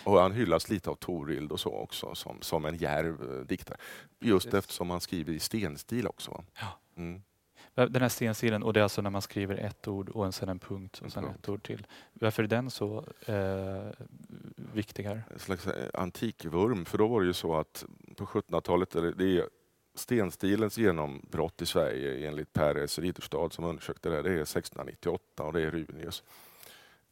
och 0.04 0.20
han 0.20 0.32
hyllas 0.32 0.70
lite 0.70 0.90
av 0.90 0.96
Torild 0.96 1.52
och 1.52 1.60
så 1.60 1.74
också, 1.74 2.16
som, 2.16 2.42
som 2.42 2.66
en 2.66 2.76
djärv 2.76 3.40
eh, 3.40 3.46
diktare. 3.46 3.78
Just 4.20 4.46
Precis. 4.46 4.60
eftersom 4.60 4.90
han 4.90 5.02
skriver 5.02 5.34
i 5.34 5.40
stenstil 5.40 6.08
också. 6.08 6.44
Ja. 6.54 6.80
Mm. 6.98 7.22
Den 7.76 8.02
här 8.02 8.10
stenstilen, 8.10 8.64
och 8.64 8.74
det 8.74 8.80
är 8.80 8.84
alltså 8.84 9.02
när 9.02 9.10
man 9.10 9.22
skriver 9.22 9.56
ett 9.56 9.88
ord 9.88 10.10
och 10.10 10.36
sen 10.36 10.50
en 10.50 10.60
punkt 10.60 11.02
och 11.06 11.12
sen 11.12 11.24
mm. 11.24 11.36
ett 11.36 11.50
ord 11.50 11.64
till. 11.64 11.88
Varför 12.14 12.44
är 12.44 12.48
den 12.48 12.70
så 12.70 13.06
eh, 13.26 14.06
viktig 14.74 15.04
här? 15.04 15.24
En 15.34 15.40
slags 15.40 15.68
eh, 15.68 15.90
antikvurm, 15.94 16.86
för 16.86 16.98
då 16.98 17.08
var 17.08 17.22
det 17.22 17.28
ju 17.28 17.34
så 17.34 17.56
att 17.56 17.86
på 18.16 18.26
1700-talet, 18.26 18.92
det 18.92 19.26
är 19.38 19.50
stenstilens 20.00 20.78
genombrott 20.78 21.62
i 21.62 21.66
Sverige 21.66 22.28
enligt 22.28 22.54
Per 22.54 22.76
S. 22.76 23.00
Ridderstad 23.00 23.50
som 23.50 23.66
undersökte 23.66 24.10
det, 24.10 24.22
det 24.22 24.30
är 24.30 24.42
1698 24.42 25.44
och 25.44 25.54
det 25.54 25.62
är 25.62 25.72
Runius. 25.72 26.24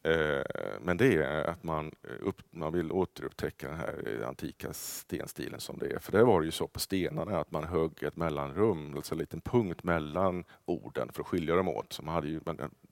Eh, 0.08 0.42
men 0.82 0.98
det 0.98 1.16
är 1.16 1.44
att 1.44 1.64
man, 1.64 1.92
eh, 2.04 2.28
upp, 2.28 2.42
man 2.52 2.74
vill 2.74 2.92
återupptäcka 2.92 3.68
den 3.68 3.78
här 3.78 4.20
eh, 4.22 4.28
antika 4.28 4.74
stenstilen 4.74 5.60
som 5.60 5.78
det 5.78 5.86
är. 5.86 6.00
För 6.00 6.12
det 6.12 6.24
var 6.24 6.42
det 6.42 6.46
ju 6.46 6.52
så 6.52 6.68
på 6.68 6.80
stenarna 6.80 7.40
att 7.40 7.52
man 7.52 7.64
högg 7.64 8.04
ett 8.04 8.16
mellanrum, 8.16 8.96
alltså 8.96 9.14
en 9.14 9.20
liten 9.20 9.42
punkt 9.42 9.84
mellan 9.84 10.44
orden 10.66 11.10
för 11.14 11.22
att 11.22 11.28
skilja 11.28 11.56
dem 11.56 11.68
åt. 11.68 11.94
Så 11.94 12.04
man 12.04 12.14
hade 12.14 12.28
ju 12.28 12.40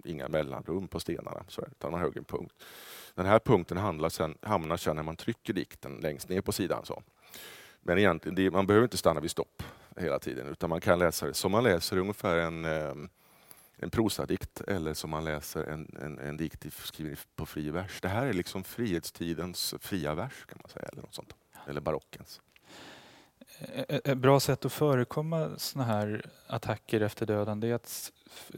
inga 0.05 0.27
mellanrum 0.27 0.87
på 0.87 0.99
stenarna, 0.99 1.43
så 1.47 1.61
utan 1.61 1.91
man 1.91 2.01
högg 2.01 2.17
en 2.17 2.23
punkt. 2.23 2.53
Den 3.15 3.25
här 3.25 3.39
punkten 3.39 3.77
hamnar 3.77 4.09
sen, 4.09 4.37
hamnar 4.41 4.77
sen 4.77 4.95
när 4.95 5.03
man 5.03 5.15
trycker 5.15 5.53
dikten 5.53 5.99
längst 6.01 6.29
ner 6.29 6.41
på 6.41 6.51
sidan. 6.51 6.85
Så. 6.85 7.03
Men 7.81 7.97
egentligen, 7.97 8.53
man 8.53 8.67
behöver 8.67 8.85
inte 8.85 8.97
stanna 8.97 9.19
vid 9.19 9.31
stopp 9.31 9.63
hela 9.97 10.19
tiden 10.19 10.47
utan 10.47 10.69
man 10.69 10.81
kan 10.81 10.99
läsa 10.99 11.25
det 11.25 11.33
som 11.33 11.51
man 11.51 11.63
läser 11.63 11.97
ungefär 11.97 12.37
en 12.37 12.65
ehm, 12.65 13.09
en 13.77 13.89
prosadikt 13.89 14.61
eller 14.61 14.93
som 14.93 15.09
man 15.09 15.23
läser 15.23 15.63
en, 15.63 15.97
en, 16.01 16.19
en 16.19 16.37
dikt 16.37 16.73
skriven 16.73 17.17
på 17.35 17.45
fri 17.45 17.69
vers. 17.69 18.01
Det 18.01 18.07
här 18.07 18.25
är 18.25 18.33
liksom 18.33 18.63
frihetstidens 18.63 19.75
fria 19.79 20.15
vers 20.15 20.45
kan 20.45 20.57
man 20.61 20.69
säga, 20.69 20.85
eller 20.91 21.01
något 21.01 21.13
sånt. 21.13 21.35
Eller 21.67 21.81
barockens. 21.81 22.41
Ett 23.87 24.17
bra 24.17 24.39
sätt 24.39 24.65
att 24.65 24.73
förekomma 24.73 25.49
såna 25.57 25.83
här 25.83 26.25
attacker 26.47 27.01
efter 27.01 27.25
döden 27.25 27.59
det 27.59 27.67
är 27.67 27.73
att 27.73 28.11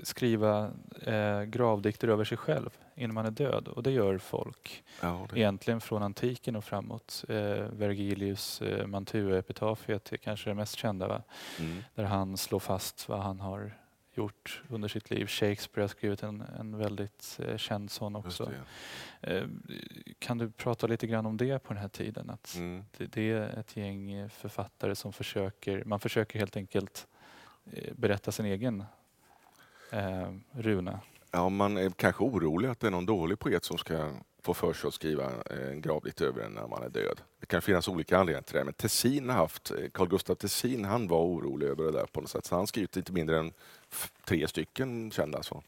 skriva 0.03 0.71
eh, 1.05 1.41
gravdikter 1.41 2.07
över 2.07 2.23
sig 2.23 2.37
själv 2.37 2.69
innan 2.95 3.13
man 3.13 3.25
är 3.25 3.31
död. 3.31 3.67
Och 3.67 3.83
det 3.83 3.91
gör 3.91 4.17
folk 4.17 4.83
ja, 5.01 5.27
det... 5.29 5.39
egentligen 5.39 5.81
från 5.81 6.03
antiken 6.03 6.55
och 6.55 6.63
framåt. 6.63 7.25
Eh, 7.29 7.35
Vergilius 7.71 8.61
eh, 8.61 8.87
Mantua-epitafiet 8.87 10.13
är 10.13 10.17
kanske 10.17 10.49
det 10.49 10.53
mest 10.53 10.75
kända. 10.75 11.21
Mm. 11.59 11.83
Där 11.95 12.03
han 12.03 12.37
slår 12.37 12.59
fast 12.59 13.09
vad 13.09 13.19
han 13.19 13.39
har 13.39 13.71
gjort 14.17 14.61
under 14.69 14.87
sitt 14.87 15.09
liv. 15.09 15.27
Shakespeare 15.27 15.83
har 15.83 15.87
skrivit 15.87 16.23
en, 16.23 16.41
en 16.59 16.77
väldigt 16.77 17.39
eh, 17.43 17.57
känd 17.57 17.91
sån 17.91 18.15
också. 18.15 18.51
Eh, 19.21 19.43
kan 20.19 20.37
du 20.37 20.51
prata 20.51 20.87
lite 20.87 21.07
grann 21.07 21.25
om 21.25 21.37
det 21.37 21.59
på 21.63 21.73
den 21.73 21.81
här 21.81 21.89
tiden? 21.89 22.29
Att 22.29 22.55
mm. 22.55 22.85
det, 22.97 23.05
det, 23.05 23.31
är 23.31 23.59
ett 23.59 23.77
gäng 23.77 24.29
författare 24.29 24.95
som 24.95 25.13
försöker, 25.13 25.83
man 25.85 25.99
försöker 25.99 26.39
helt 26.39 26.57
enkelt 26.57 27.07
eh, 27.71 27.93
berätta 27.95 28.31
sin 28.31 28.45
egen 28.45 28.83
eh, 29.91 30.33
runa. 30.51 30.99
Ja, 31.31 31.49
man 31.49 31.77
är 31.77 31.89
kanske 31.89 32.23
orolig 32.23 32.69
att 32.69 32.79
det 32.79 32.87
är 32.87 32.91
någon 32.91 33.05
dålig 33.05 33.39
poet 33.39 33.63
som 33.63 33.77
ska 33.77 34.11
få 34.41 34.53
för 34.53 34.73
sig 34.73 34.87
att 34.87 34.93
skriva 34.93 35.31
en 35.43 35.81
gravdikt 35.81 36.21
över 36.21 36.41
en 36.41 36.51
när 36.51 36.67
man 36.67 36.83
är 36.83 36.89
död. 36.89 37.21
Det 37.47 37.51
kan 37.51 37.61
finnas 37.61 37.87
olika 37.87 38.17
anledningar 38.17 38.41
till 38.41 38.55
det, 38.55 38.63
men 38.63 38.73
Tessin 38.73 39.29
har 39.29 39.37
haft, 39.37 39.71
eh, 39.71 39.89
Carl 39.93 40.07
Gustaf 40.07 40.37
Tessin, 40.37 40.85
han 40.85 41.07
var 41.07 41.21
orolig 41.21 41.67
över 41.67 41.83
det 41.83 41.91
där 41.91 42.05
på 42.05 42.21
något 42.21 42.29
sätt, 42.29 42.45
så 42.45 42.55
han 42.55 42.67
skrivit 42.67 42.97
inte 42.97 43.11
mindre 43.11 43.39
än 43.39 43.53
tre 44.25 44.47
stycken 44.47 45.11
kända. 45.11 45.43
Så. 45.43 45.63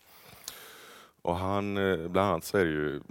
Och 1.21 1.35
han, 1.35 1.77
eh, 1.77 2.07
bland 2.07 2.29
annat 2.29 2.43
så 2.43 2.57
är 2.57 2.65
det 2.65 2.71
ju, 2.71 3.01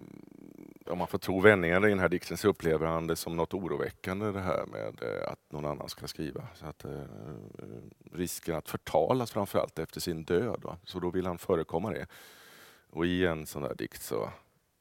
om 0.86 0.98
man 0.98 1.06
får 1.06 1.18
tro 1.18 1.40
vändningarna 1.40 1.86
i 1.86 1.90
den 1.90 1.98
här 1.98 2.08
dikten, 2.08 2.36
så 2.36 2.48
upplever 2.48 2.86
han 2.86 3.06
det 3.06 3.16
som 3.16 3.36
något 3.36 3.54
oroväckande 3.54 4.32
det 4.32 4.40
här 4.40 4.66
med 4.66 5.02
eh, 5.02 5.32
att 5.32 5.52
någon 5.52 5.64
annan 5.64 5.88
ska 5.88 6.06
skriva. 6.06 6.46
Så 6.54 6.66
att, 6.66 6.84
eh, 6.84 7.02
risken 8.12 8.56
att 8.56 8.68
förtalas 8.68 9.30
framförallt 9.30 9.78
efter 9.78 10.00
sin 10.00 10.24
död. 10.24 10.60
Va? 10.62 10.76
Så 10.84 11.00
då 11.00 11.10
vill 11.10 11.26
han 11.26 11.38
förekomma 11.38 11.90
det. 11.90 12.06
Och 12.90 13.06
i 13.06 13.26
en 13.26 13.46
sån 13.46 13.62
där 13.62 13.74
dikt 13.74 14.02
så 14.02 14.30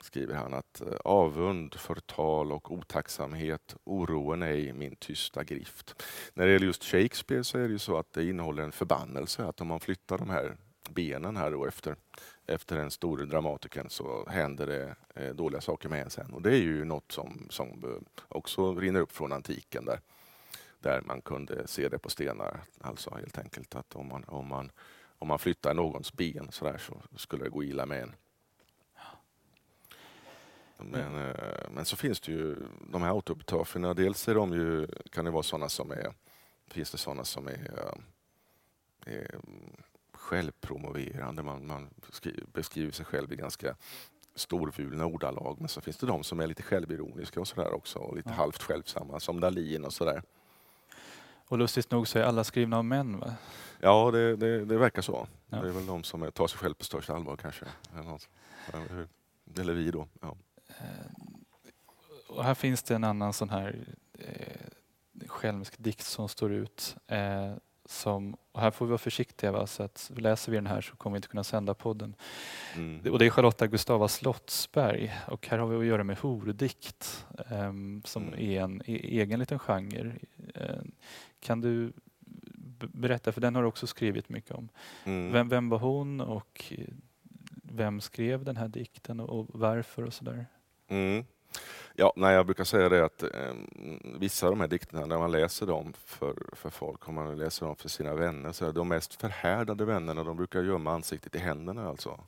skriver 0.07 0.35
han 0.35 0.53
att 0.53 0.81
eh, 0.81 0.87
avund, 1.05 1.75
förtal 1.75 2.51
och 2.51 2.71
otacksamhet 2.71 3.75
oroen 3.83 4.43
ej 4.43 4.73
min 4.73 4.95
tysta 4.95 5.43
grift. 5.43 6.03
När 6.33 6.45
det 6.45 6.51
gäller 6.51 6.65
just 6.65 6.83
Shakespeare 6.83 7.43
så 7.43 7.57
är 7.57 7.63
det 7.63 7.71
ju 7.71 7.79
så 7.79 7.97
att 7.97 8.13
det 8.13 8.29
innehåller 8.29 8.63
en 8.63 8.71
förbannelse 8.71 9.45
att 9.45 9.61
om 9.61 9.67
man 9.67 9.79
flyttar 9.79 10.17
de 10.17 10.29
här 10.29 10.57
benen 10.89 11.37
här 11.37 11.51
då 11.51 11.65
efter, 11.65 11.95
efter 12.45 12.75
den 12.75 12.91
store 12.91 13.25
dramatikern 13.25 13.89
så 13.89 14.29
händer 14.29 14.67
det 14.67 14.95
eh, 15.15 15.35
dåliga 15.35 15.61
saker 15.61 15.89
med 15.89 16.01
en 16.01 16.09
sen. 16.09 16.33
Och 16.33 16.41
det 16.41 16.51
är 16.51 16.61
ju 16.61 16.85
något 16.85 17.11
som, 17.11 17.47
som 17.49 17.67
eh, 17.67 18.23
också 18.27 18.75
rinner 18.75 18.99
upp 18.99 19.11
från 19.11 19.33
antiken 19.33 19.85
där, 19.85 19.99
där 20.79 21.01
man 21.01 21.21
kunde 21.21 21.67
se 21.67 21.89
det 21.89 21.99
på 21.99 22.09
stenar. 22.09 22.59
Alltså 22.81 23.15
helt 23.15 23.37
enkelt 23.37 23.75
att 23.75 23.95
om 23.95 24.07
man, 24.07 24.23
om 24.23 24.47
man, 24.47 24.71
om 25.19 25.27
man 25.27 25.39
flyttar 25.39 25.73
någons 25.73 26.13
ben 26.13 26.47
så, 26.51 26.65
där, 26.65 26.77
så 26.77 27.01
skulle 27.15 27.43
det 27.43 27.49
gå 27.49 27.63
illa 27.63 27.85
med 27.85 28.03
en. 28.03 28.15
Men, 30.77 31.15
mm. 31.15 31.35
men 31.71 31.85
så 31.85 31.95
finns 31.95 32.19
det 32.19 32.31
ju 32.31 32.55
de 32.91 33.01
här 33.01 33.09
autobiografierna. 33.09 33.93
Dels 33.93 34.27
är 34.27 34.35
de 34.35 34.53
ju, 34.53 34.87
kan 35.11 35.25
det 35.25 35.31
vara 35.31 35.43
sådana 35.43 35.69
som 35.69 35.91
är, 35.91 36.13
finns 36.67 36.91
det 36.91 36.97
sådana 36.97 37.23
som 37.23 37.47
är, 37.47 37.93
eh, 39.05 39.13
är 39.13 39.35
självpromoverande. 40.13 41.43
Man, 41.43 41.67
man 41.67 41.89
skriver, 42.09 42.43
beskriver 42.53 42.91
sig 42.91 43.05
själv 43.05 43.33
i 43.33 43.35
ganska 43.35 43.75
storvulna 44.35 45.05
ordalag. 45.05 45.57
Men 45.59 45.67
så 45.67 45.81
finns 45.81 45.97
det 45.97 46.07
de 46.07 46.23
som 46.23 46.39
är 46.39 46.47
lite 46.47 46.63
självironiska 46.63 47.39
och 47.39 47.47
sådär 47.47 47.73
också. 47.73 47.99
Och 47.99 48.15
lite 48.15 48.29
ja. 48.29 48.35
halvt 48.35 48.63
självsamma 48.63 49.19
som 49.19 49.39
Dalin 49.39 49.85
och 49.85 49.93
sådär. 49.93 50.23
Och 51.47 51.57
lustigt 51.57 51.91
nog 51.91 52.07
så 52.07 52.19
är 52.19 52.23
alla 52.23 52.43
skrivna 52.43 52.77
av 52.77 52.85
män 52.85 53.19
va? 53.19 53.33
Ja, 53.79 54.11
det, 54.11 54.35
det, 54.35 54.65
det 54.65 54.77
verkar 54.77 55.01
så. 55.01 55.27
Ja. 55.49 55.61
Det 55.61 55.67
är 55.67 55.71
väl 55.71 55.85
de 55.85 56.03
som 56.03 56.31
tar 56.31 56.47
sig 56.47 56.59
själv 56.59 56.73
på 56.73 56.83
största 56.83 57.15
allvar 57.15 57.37
kanske. 57.37 57.65
Eller, 58.73 59.07
eller 59.59 59.73
vi 59.73 59.91
då. 59.91 60.07
Ja. 60.21 60.35
Eh, 60.79 61.27
och 62.27 62.43
här 62.43 62.53
finns 62.53 62.83
det 62.83 62.95
en 62.95 63.03
annan 63.03 63.33
sån 63.33 63.49
här 63.49 63.85
eh, 64.19 65.27
skälmsk 65.27 65.77
dikt 65.77 66.05
som 66.05 66.29
står 66.29 66.51
ut. 66.51 66.95
Eh, 67.07 67.53
som, 67.85 68.37
och 68.51 68.61
här 68.61 68.71
får 68.71 68.85
vi 68.85 68.89
vara 68.89 68.97
försiktiga, 68.97 69.51
va? 69.51 69.67
så 69.67 69.83
att 69.83 70.11
läser 70.15 70.51
vi 70.51 70.57
den 70.57 70.67
här 70.67 70.81
så 70.81 70.95
kommer 70.95 71.13
vi 71.13 71.17
inte 71.17 71.27
kunna 71.27 71.43
sända 71.43 71.73
podden. 71.73 72.15
Mm. 72.75 73.13
Och 73.13 73.19
det 73.19 73.25
är 73.25 73.29
Charlotta 73.29 73.67
Gustava 73.67 74.07
Slottsberg 74.07 75.13
och 75.27 75.47
här 75.47 75.57
har 75.57 75.67
vi 75.67 75.77
att 75.77 75.85
göra 75.85 76.03
med 76.03 76.17
hordikt 76.17 77.25
eh, 77.49 77.73
som 78.03 78.27
mm. 78.27 78.39
är 78.39 78.61
en 78.61 78.81
e 78.85 78.99
egen 79.03 79.39
liten 79.39 79.59
genre. 79.59 80.13
Eh, 80.53 80.81
kan 81.39 81.61
du 81.61 81.93
berätta, 82.79 83.31
för 83.31 83.41
den 83.41 83.55
har 83.55 83.61
du 83.61 83.67
också 83.67 83.87
skrivit 83.87 84.29
mycket 84.29 84.51
om. 84.51 84.69
Mm. 85.03 85.31
Vem, 85.31 85.49
vem 85.49 85.69
var 85.69 85.79
hon 85.79 86.21
och 86.21 86.73
vem 87.63 88.01
skrev 88.01 88.43
den 88.43 88.57
här 88.57 88.67
dikten 88.67 89.19
och, 89.19 89.39
och 89.39 89.47
varför 89.53 90.03
och 90.03 90.13
sådär? 90.13 90.45
Mm. 90.87 91.25
Ja, 91.95 92.13
nej, 92.15 92.35
jag 92.35 92.45
brukar 92.45 92.63
säga 92.63 92.89
det 92.89 93.05
att 93.05 93.23
eh, 93.23 93.53
vissa 94.19 94.45
av 94.45 94.51
de 94.51 94.59
här 94.59 94.67
dikterna, 94.67 95.05
när 95.05 95.17
man 95.17 95.31
läser 95.31 95.65
dem 95.65 95.93
för, 95.93 96.35
för 96.53 96.69
folk, 96.69 97.07
om 97.07 97.15
man 97.15 97.37
läser 97.37 97.65
dem 97.65 97.75
för 97.75 97.89
sina 97.89 98.13
vänner, 98.13 98.51
så 98.51 98.65
är 98.65 98.73
de 98.73 98.87
mest 98.87 99.21
förhärdade 99.21 99.85
vännerna, 99.85 100.23
de 100.23 100.37
brukar 100.37 100.63
gömma 100.63 100.91
ansiktet 100.91 101.35
i 101.35 101.39
händerna 101.39 101.89
alltså, 101.89 102.19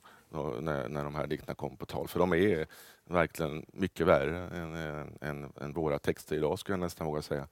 när, 0.60 0.88
när 0.88 1.04
de 1.04 1.14
här 1.14 1.26
dikterna 1.26 1.54
kommer 1.54 1.76
på 1.76 1.86
tal. 1.86 2.08
För 2.08 2.18
de 2.18 2.32
är 2.32 2.66
verkligen 3.04 3.66
mycket 3.72 4.06
värre 4.06 4.38
än, 4.38 4.74
än, 4.74 5.18
än, 5.20 5.52
än 5.60 5.72
våra 5.72 5.98
texter 5.98 6.36
idag, 6.36 6.58
skulle 6.58 6.72
jag 6.72 6.80
nästan 6.80 7.06
våga 7.06 7.22
säga. 7.22 7.48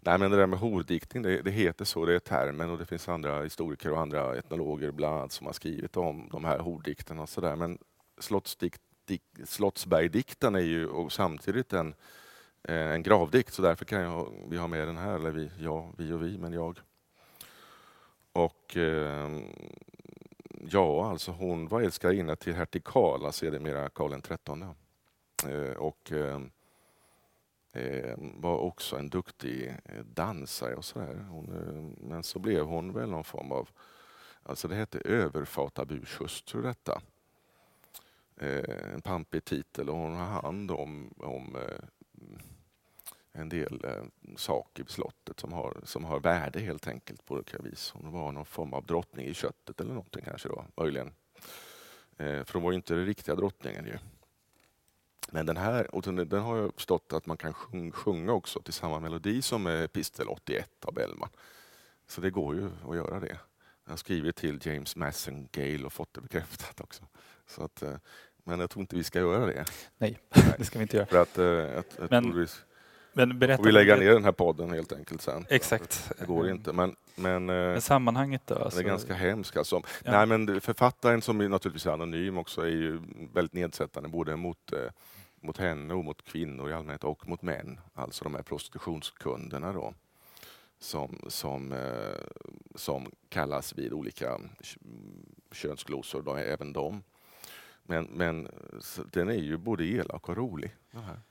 Nej, 0.00 0.18
men 0.18 0.30
det 0.30 0.36
där 0.36 0.46
med 0.46 0.58
hordiktning, 0.58 1.22
det, 1.22 1.42
det, 1.42 1.50
heter 1.50 1.84
så, 1.84 2.06
det 2.06 2.14
är 2.14 2.18
termen 2.18 2.70
och 2.70 2.78
det 2.78 2.86
finns 2.86 3.08
andra 3.08 3.42
historiker 3.42 3.92
och 3.92 4.00
andra 4.00 4.36
etnologer 4.36 4.90
bland 4.90 5.14
annat 5.14 5.32
som 5.32 5.46
har 5.46 5.52
skrivit 5.52 5.96
om 5.96 6.28
de 6.32 6.44
här 6.44 6.58
horddikterna 6.58 7.22
och 7.22 7.28
sådär. 7.28 7.56
Men 7.56 7.78
slottsdikt 8.18 8.80
Slottsbergdikten 9.44 10.54
är 10.54 10.60
ju 10.60 10.86
och 10.86 11.12
samtidigt 11.12 11.72
en, 11.72 11.94
eh, 12.62 12.90
en 12.90 13.02
gravdikt 13.02 13.54
så 13.54 13.62
därför 13.62 13.84
kan 13.84 14.00
jag, 14.00 14.32
vi 14.48 14.56
ha 14.56 14.66
med 14.66 14.88
den 14.88 14.96
här, 14.96 15.14
eller 15.14 15.30
vi, 15.30 15.50
ja, 15.58 15.92
vi 15.98 16.12
och 16.12 16.22
vi, 16.22 16.38
men 16.38 16.52
jag. 16.52 16.80
Och 18.32 18.76
eh, 18.76 19.40
ja, 20.70 21.10
alltså 21.10 21.30
hon 21.30 21.68
var 21.68 21.80
älskarinna 21.80 22.36
till 22.36 22.54
hertig 22.54 22.84
Karl, 22.84 23.26
alltså 23.26 23.38
sedermera 23.38 23.88
Karl 23.88 24.20
XIII. 24.20 24.74
Eh, 25.54 25.76
och 25.76 26.12
eh, 26.12 26.40
var 28.18 28.58
också 28.58 28.96
en 28.96 29.10
duktig 29.10 29.74
eh, 29.84 30.04
dansare 30.04 30.74
och 30.74 30.84
sådär. 30.84 31.12
Ehm, 31.12 31.96
men 32.00 32.22
så 32.22 32.38
blev 32.38 32.64
hon 32.64 32.92
väl 32.92 33.10
någon 33.10 33.24
form 33.24 33.52
av 33.52 33.68
Alltså 34.42 34.68
det 34.68 34.74
hette 34.74 34.98
överfataburshustru 34.98 36.62
detta. 36.62 37.00
Eh, 38.42 38.94
en 38.94 39.02
pampig 39.02 39.44
titel 39.44 39.88
och 39.88 39.96
hon 39.96 40.14
har 40.14 40.42
hand 40.42 40.70
om, 40.70 41.14
om 41.18 41.56
eh, 41.56 41.84
en 43.32 43.48
del 43.48 43.84
eh, 43.84 44.34
saker 44.36 44.82
i 44.82 44.86
slottet 44.86 45.40
som 45.40 45.52
har, 45.52 45.80
som 45.84 46.04
har 46.04 46.20
värde 46.20 46.60
helt 46.60 46.86
enkelt 46.86 47.26
på 47.26 47.34
olika 47.34 47.58
vis. 47.58 47.90
Hon 47.90 48.12
var 48.12 48.32
någon 48.32 48.44
form 48.44 48.72
av 48.72 48.86
drottning 48.86 49.26
i 49.26 49.34
köttet 49.34 49.80
eller 49.80 49.94
någonting 49.94 50.24
kanske 50.24 50.48
då, 50.48 50.64
möjligen. 50.76 51.12
Eh, 52.16 52.44
för 52.44 52.52
hon 52.52 52.62
var 52.62 52.70
ju 52.70 52.76
inte 52.76 52.94
den 52.94 53.06
riktiga 53.06 53.34
drottningen 53.34 53.86
ju. 53.86 53.98
Men 55.30 55.46
den 55.46 55.56
här, 55.56 55.94
och 55.94 56.02
den, 56.02 56.28
den 56.28 56.42
har 56.42 56.56
jag 56.56 56.74
förstått 56.74 57.12
att 57.12 57.26
man 57.26 57.36
kan 57.36 57.52
sjung, 57.52 57.92
sjunga 57.92 58.32
också 58.32 58.62
till 58.62 58.72
samma 58.72 59.00
melodi 59.00 59.42
som 59.42 59.66
eh, 59.66 59.82
Epistel 59.82 60.28
81 60.28 60.84
av 60.84 60.94
Bellman. 60.94 61.28
Så 62.06 62.20
det 62.20 62.30
går 62.30 62.54
ju 62.54 62.70
att 62.88 62.96
göra 62.96 63.20
det. 63.20 63.38
Jag 63.84 63.92
har 63.92 63.96
skrivit 63.96 64.36
till 64.36 64.58
James 64.62 64.96
Massengale 64.96 65.84
och 65.84 65.92
fått 65.92 66.14
det 66.14 66.20
bekräftat 66.20 66.80
också. 66.80 67.04
Så 67.46 67.62
att, 67.62 67.82
eh, 67.82 67.96
men 68.50 68.60
jag 68.60 68.70
tror 68.70 68.80
inte 68.80 68.96
vi 68.96 69.04
ska 69.04 69.18
göra 69.18 69.46
det. 69.46 69.64
Nej, 69.98 70.18
det 70.58 70.64
ska 70.64 70.78
vi 70.78 70.82
inte 70.82 70.96
göra. 70.96 71.06
För 71.06 71.22
att, 71.22 71.38
eh, 71.38 71.78
att, 71.78 72.00
att 72.00 72.10
men, 72.10 72.46
men 73.12 73.38
berätta 73.38 73.62
vi 73.62 73.72
lägga 73.72 73.96
ner 73.96 74.12
den 74.12 74.24
här 74.24 74.32
podden 74.32 74.70
helt 74.70 74.92
enkelt 74.92 75.22
sen. 75.22 75.46
Exakt. 75.48 76.12
Det 76.18 76.26
går 76.26 76.50
inte. 76.50 76.72
Men, 76.72 76.96
men, 77.14 77.50
eh, 77.50 77.54
men 77.54 77.80
sammanhanget 77.80 78.42
då? 78.46 78.54
Alltså. 78.54 78.78
Det 78.78 78.84
är 78.84 78.88
ganska 78.88 79.14
hemskt. 79.14 79.56
Alltså. 79.56 79.82
Ja. 80.04 80.12
Nej, 80.12 80.26
men 80.26 80.60
författaren 80.60 81.22
som 81.22 81.40
är 81.40 81.48
naturligtvis 81.48 81.86
är 81.86 81.90
anonym 81.90 82.38
också 82.38 82.62
är 82.62 82.66
ju 82.66 83.00
väldigt 83.34 83.54
nedsättande 83.54 84.08
både 84.08 84.36
mot, 84.36 84.72
mot 85.40 85.56
henne 85.58 85.94
och 85.94 86.04
mot 86.04 86.24
kvinnor 86.24 86.70
i 86.70 86.72
allmänhet 86.72 87.04
och 87.04 87.28
mot 87.28 87.42
män. 87.42 87.80
Alltså 87.94 88.24
de 88.24 88.34
här 88.34 88.42
prostitutionskunderna 88.42 89.72
då 89.72 89.94
som, 90.80 91.18
som, 91.28 91.72
eh, 91.72 92.24
som 92.74 93.10
kallas 93.28 93.78
vid 93.78 93.92
olika 93.92 94.40
könsglosor, 95.52 96.22
då, 96.22 96.34
även 96.34 96.72
de. 96.72 97.02
Men, 97.90 98.04
men 98.04 98.48
den 99.12 99.28
är 99.28 99.34
ju 99.34 99.56
både 99.56 99.84
elak 99.84 100.28
och 100.28 100.36
rolig. 100.36 100.76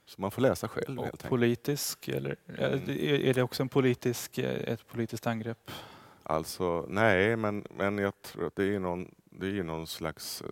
Så 0.06 0.22
man 0.22 0.32
får 0.32 0.42
läsa 0.42 0.68
själv. 0.68 1.00
Och 1.00 1.20
politisk, 1.20 2.08
eller 2.08 2.36
mm. 2.48 2.90
är 3.28 3.34
det 3.34 3.44
också 3.44 3.64
en 3.64 3.70
politisk, 3.70 4.38
eh, 4.38 4.74
ett 4.74 4.88
politiskt 4.88 5.28
angrepp? 5.28 5.72
Alltså, 6.24 6.86
nej, 6.90 7.36
men, 7.36 7.66
men 7.70 7.98
jag 7.98 8.22
tror 8.22 8.48
att 8.48 8.56
det 8.56 8.76
är 8.76 8.80
någon, 8.80 9.16
det 9.26 9.48
är 9.48 9.64
någon 9.64 9.88
slags 9.88 10.42
uh, 10.42 10.48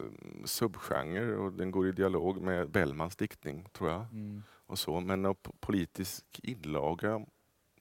subgenre 0.46 1.38
och 1.38 1.54
den 1.54 1.72
går 1.72 1.88
i 1.88 1.92
dialog 1.92 2.42
med 2.42 2.70
Bellmans 2.70 3.16
diktning, 3.16 3.68
tror 3.74 3.90
jag. 3.90 4.02
Mm. 4.02 4.44
Och 4.68 4.80
så. 4.80 5.00
Men 5.00 5.36
politisk 5.60 6.40
inlaga 6.44 7.26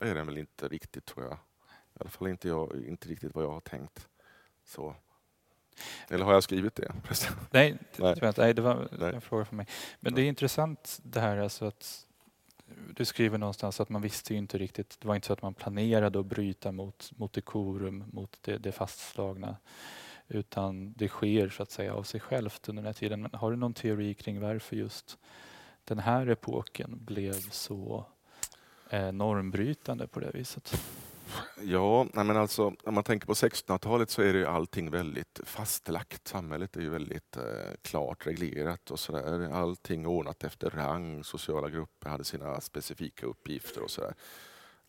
är 0.00 0.14
den 0.14 0.26
väl 0.26 0.38
inte 0.38 0.68
riktigt 0.68 1.04
tror 1.04 1.26
jag. 1.26 1.34
I 1.34 1.98
alla 2.00 2.10
fall 2.10 2.28
inte, 2.28 2.48
jag, 2.48 2.84
inte 2.86 3.08
riktigt 3.08 3.34
vad 3.34 3.44
jag 3.44 3.50
har 3.50 3.60
tänkt. 3.60 4.08
Så. 4.64 4.94
Eller 6.08 6.24
har 6.24 6.32
jag 6.32 6.42
skrivit 6.42 6.74
det? 6.74 6.92
Nej, 7.50 7.78
nej. 7.96 8.32
nej 8.36 8.54
det 8.54 8.62
var 8.62 8.88
nej. 8.98 9.14
en 9.14 9.20
fråga 9.20 9.44
för 9.44 9.56
mig. 9.56 9.66
Men 10.00 10.14
det 10.14 10.22
är 10.22 10.28
intressant 10.28 10.98
det 11.02 11.20
här 11.20 11.36
alltså 11.36 11.64
att 11.64 12.06
du 12.94 13.04
skriver 13.04 13.38
någonstans 13.38 13.80
att 13.80 13.88
man 13.88 14.02
visste 14.02 14.32
ju 14.32 14.38
inte 14.38 14.58
riktigt, 14.58 15.00
det 15.00 15.08
var 15.08 15.14
inte 15.14 15.26
så 15.26 15.32
att 15.32 15.42
man 15.42 15.54
planerade 15.54 16.20
att 16.20 16.26
bryta 16.26 16.72
mot, 16.72 17.10
mot 17.16 17.32
dekorum, 17.32 18.04
mot 18.12 18.38
det, 18.40 18.58
det 18.58 18.72
fastslagna. 18.72 19.56
Utan 20.28 20.92
det 20.92 21.08
sker 21.08 21.48
så 21.48 21.62
att 21.62 21.70
säga 21.70 21.94
av 21.94 22.02
sig 22.02 22.20
självt 22.20 22.68
under 22.68 22.82
den 22.82 22.86
här 22.86 22.92
tiden. 22.92 23.22
Men 23.22 23.30
har 23.34 23.50
du 23.50 23.56
någon 23.56 23.74
teori 23.74 24.14
kring 24.14 24.40
varför 24.40 24.76
just 24.76 25.18
den 25.84 25.98
här 25.98 26.26
epoken 26.26 26.98
blev 27.04 27.32
så 27.50 28.06
eh, 28.90 29.12
normbrytande 29.12 30.06
på 30.06 30.20
det 30.20 30.30
viset? 30.34 30.82
Ja, 31.62 32.06
nej 32.12 32.24
men 32.24 32.36
alltså, 32.36 32.74
om 32.84 32.94
man 32.94 33.04
tänker 33.04 33.26
på 33.26 33.32
1600-talet 33.32 34.10
så 34.10 34.22
är 34.22 34.32
det 34.32 34.48
allting 34.48 34.90
väldigt 34.90 35.40
fastlagt. 35.44 36.28
Samhället 36.28 36.76
är 36.76 36.80
ju 36.80 36.90
väldigt 36.90 37.36
eh, 37.36 37.42
klart 37.82 38.26
reglerat 38.26 38.90
och 38.90 38.98
sådär. 38.98 39.52
Allting 39.52 40.06
ordnat 40.06 40.44
efter 40.44 40.70
rang. 40.70 41.24
Sociala 41.24 41.68
grupper 41.68 42.08
hade 42.08 42.24
sina 42.24 42.60
specifika 42.60 43.26
uppgifter 43.26 43.82
och 43.82 43.90
sådär. 43.90 44.14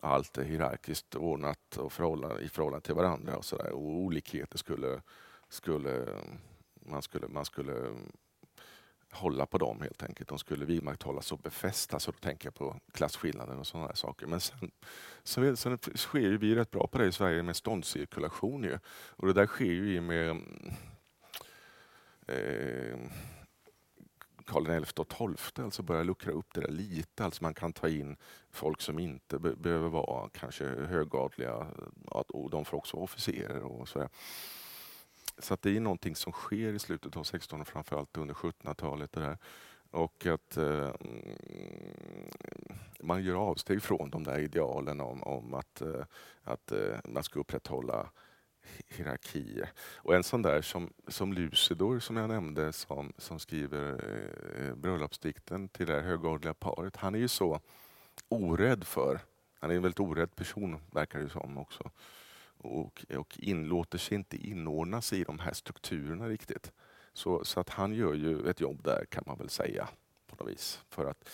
Allt 0.00 0.38
är 0.38 0.44
hierarkiskt 0.44 1.14
ordnat 1.14 1.76
och 1.76 1.92
förhållande, 1.92 2.40
i 2.40 2.48
förhållande 2.48 2.86
till 2.86 2.94
varandra 2.94 3.36
och 3.36 3.44
sådär. 3.44 3.72
Och 3.72 3.82
olikheter 3.82 4.58
skulle, 4.58 5.02
skulle, 5.48 6.06
man 6.74 7.02
skulle, 7.02 7.28
man 7.28 7.44
skulle 7.44 7.74
hålla 9.10 9.46
på 9.46 9.58
dem 9.58 9.80
helt 9.80 10.02
enkelt. 10.02 10.28
De 10.28 10.38
skulle 10.38 10.64
vidmakthållas 10.64 11.32
och 11.32 11.38
befästas. 11.38 12.08
Och 12.08 12.14
då 12.14 12.20
tänker 12.20 12.46
jag 12.46 12.54
på 12.54 12.80
klasskillnaden 12.92 13.58
och 13.58 13.66
sådana 13.66 13.94
saker. 13.94 14.26
Men 14.26 14.40
sen, 14.40 14.70
sen, 15.24 15.56
sen 15.56 15.78
sker 15.94 16.20
ju 16.20 16.38
vi 16.38 16.54
rätt 16.54 16.70
bra 16.70 16.86
på 16.86 16.98
det 16.98 17.06
i 17.06 17.12
Sverige 17.12 17.42
med 17.42 17.56
ståndscirkulation. 17.56 18.64
Ju. 18.64 18.78
Och 19.10 19.26
det 19.26 19.32
där 19.32 19.46
sker 19.46 19.64
ju 19.64 19.94
i 19.94 19.98
och 19.98 20.02
med 20.02 20.30
eh, 22.26 22.98
Karl 24.48 24.84
XI 24.84 24.92
och 24.96 25.08
XII 25.08 25.64
alltså 25.64 25.82
börjar 25.82 26.04
luckra 26.04 26.32
upp 26.32 26.54
det 26.54 26.60
där 26.60 26.68
lite. 26.68 27.24
Alltså 27.24 27.44
man 27.44 27.54
kan 27.54 27.72
ta 27.72 27.88
in 27.88 28.16
folk 28.50 28.80
som 28.80 28.98
inte 28.98 29.38
be 29.38 29.56
behöver 29.56 29.88
vara 29.88 30.28
kanske 30.28 30.64
högadliga 30.64 31.66
och 32.28 32.50
de 32.50 32.64
får 32.64 32.76
också 32.76 32.96
vara 32.96 33.04
officerer 33.04 33.62
och 33.62 33.88
sådär. 33.88 34.08
Så 35.38 35.54
att 35.54 35.62
det 35.62 35.76
är 35.76 35.80
någonting 35.80 36.16
som 36.16 36.32
sker 36.32 36.72
i 36.72 36.78
slutet 36.78 37.16
av 37.16 37.22
1600 37.22 37.62
och 37.62 37.68
framförallt 37.68 38.16
under 38.16 38.34
1700-talet. 38.34 39.16
Och 39.90 40.26
att 40.26 40.56
eh, 40.56 40.92
mm, 41.00 42.30
man 43.00 43.22
gör 43.22 43.34
avsteg 43.34 43.82
från 43.82 44.10
de 44.10 44.24
där 44.24 44.38
idealen 44.38 45.00
om, 45.00 45.22
om 45.22 45.54
att, 45.54 45.80
eh, 45.80 46.04
att 46.42 46.72
eh, 46.72 46.98
man 47.04 47.22
ska 47.22 47.40
upprätthålla 47.40 48.10
hierarkier. 48.88 49.72
Och 49.96 50.14
en 50.14 50.22
sån 50.22 50.42
där 50.42 50.62
som, 50.62 50.92
som 51.08 51.32
Lucidor 51.32 51.98
som 51.98 52.16
jag 52.16 52.28
nämnde 52.28 52.72
som, 52.72 53.12
som 53.18 53.38
skriver 53.38 54.04
eh, 54.58 54.74
bröllopsdikten 54.74 55.68
till 55.68 55.86
det 55.86 55.92
här 55.92 56.02
högadliga 56.02 56.54
paret. 56.54 56.96
Han 56.96 57.14
är 57.14 57.18
ju 57.18 57.28
så 57.28 57.60
orädd 58.28 58.84
för, 58.84 59.20
han 59.60 59.70
är 59.70 59.74
en 59.74 59.82
väldigt 59.82 60.00
orädd 60.00 60.36
person 60.36 60.80
verkar 60.90 61.18
det 61.18 61.28
som 61.28 61.58
också 61.58 61.90
och, 62.58 63.04
och 63.16 63.38
inlåter 63.38 63.98
sig 63.98 64.14
inte 64.14 64.36
inordnas 64.36 65.12
i 65.12 65.24
de 65.24 65.38
här 65.38 65.52
strukturerna 65.52 66.28
riktigt. 66.28 66.72
Så, 67.12 67.44
så 67.44 67.60
att 67.60 67.68
han 67.68 67.94
gör 67.94 68.14
ju 68.14 68.50
ett 68.50 68.60
jobb 68.60 68.82
där 68.82 69.04
kan 69.04 69.24
man 69.26 69.38
väl 69.38 69.48
säga 69.48 69.88
på 70.26 70.36
något 70.36 70.52
vis 70.52 70.82
för 70.88 71.04
att 71.04 71.28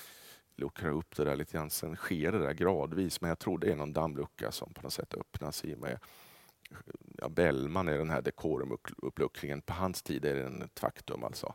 luckra 0.57 0.91
upp 0.91 1.17
det 1.17 1.25
där 1.25 1.37
lite 1.37 1.53
grann. 1.53 1.71
Sen 1.71 1.97
sker 1.97 2.33
det 2.33 2.39
där 2.39 2.53
gradvis 2.53 3.21
men 3.21 3.29
jag 3.29 3.39
tror 3.39 3.59
det 3.59 3.73
är 3.73 3.77
någon 3.77 3.93
dammlucka 3.93 4.53
som 4.53 4.73
på 4.75 4.83
något 4.83 4.93
sätt 4.93 5.15
öppnas 5.15 5.65
i 5.65 5.75
och 5.75 5.79
med 5.79 5.99
ja, 7.19 7.29
Bellman 7.29 7.89
är 7.89 7.99
den 7.99 8.11
här 8.11 8.23
dekorumuppluckringen. 8.23 9.63
På 9.63 9.73
hans 9.73 10.03
tid 10.03 10.25
är 10.25 10.35
det 10.35 10.65
ett 10.65 10.81
faktum 10.81 11.25
alltså. 11.25 11.55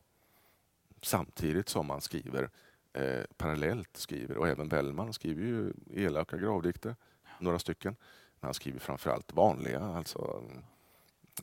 Samtidigt 1.02 1.70
som 1.70 1.86
man 1.86 2.02
skriver 2.02 2.50
eh, 2.94 3.24
parallellt 3.38 3.98
skriver 3.98 4.38
och 4.38 4.48
även 4.48 4.68
Bellman 4.68 5.14
skriver 5.14 5.42
ju 5.42 5.74
elaka 5.94 6.38
gravdikter, 6.38 6.96
några 7.40 7.60
stycken. 7.60 7.96
Han 8.42 8.54
skriver 8.54 8.80
framförallt 8.80 9.34
vanliga, 9.34 9.80
alltså 9.80 10.44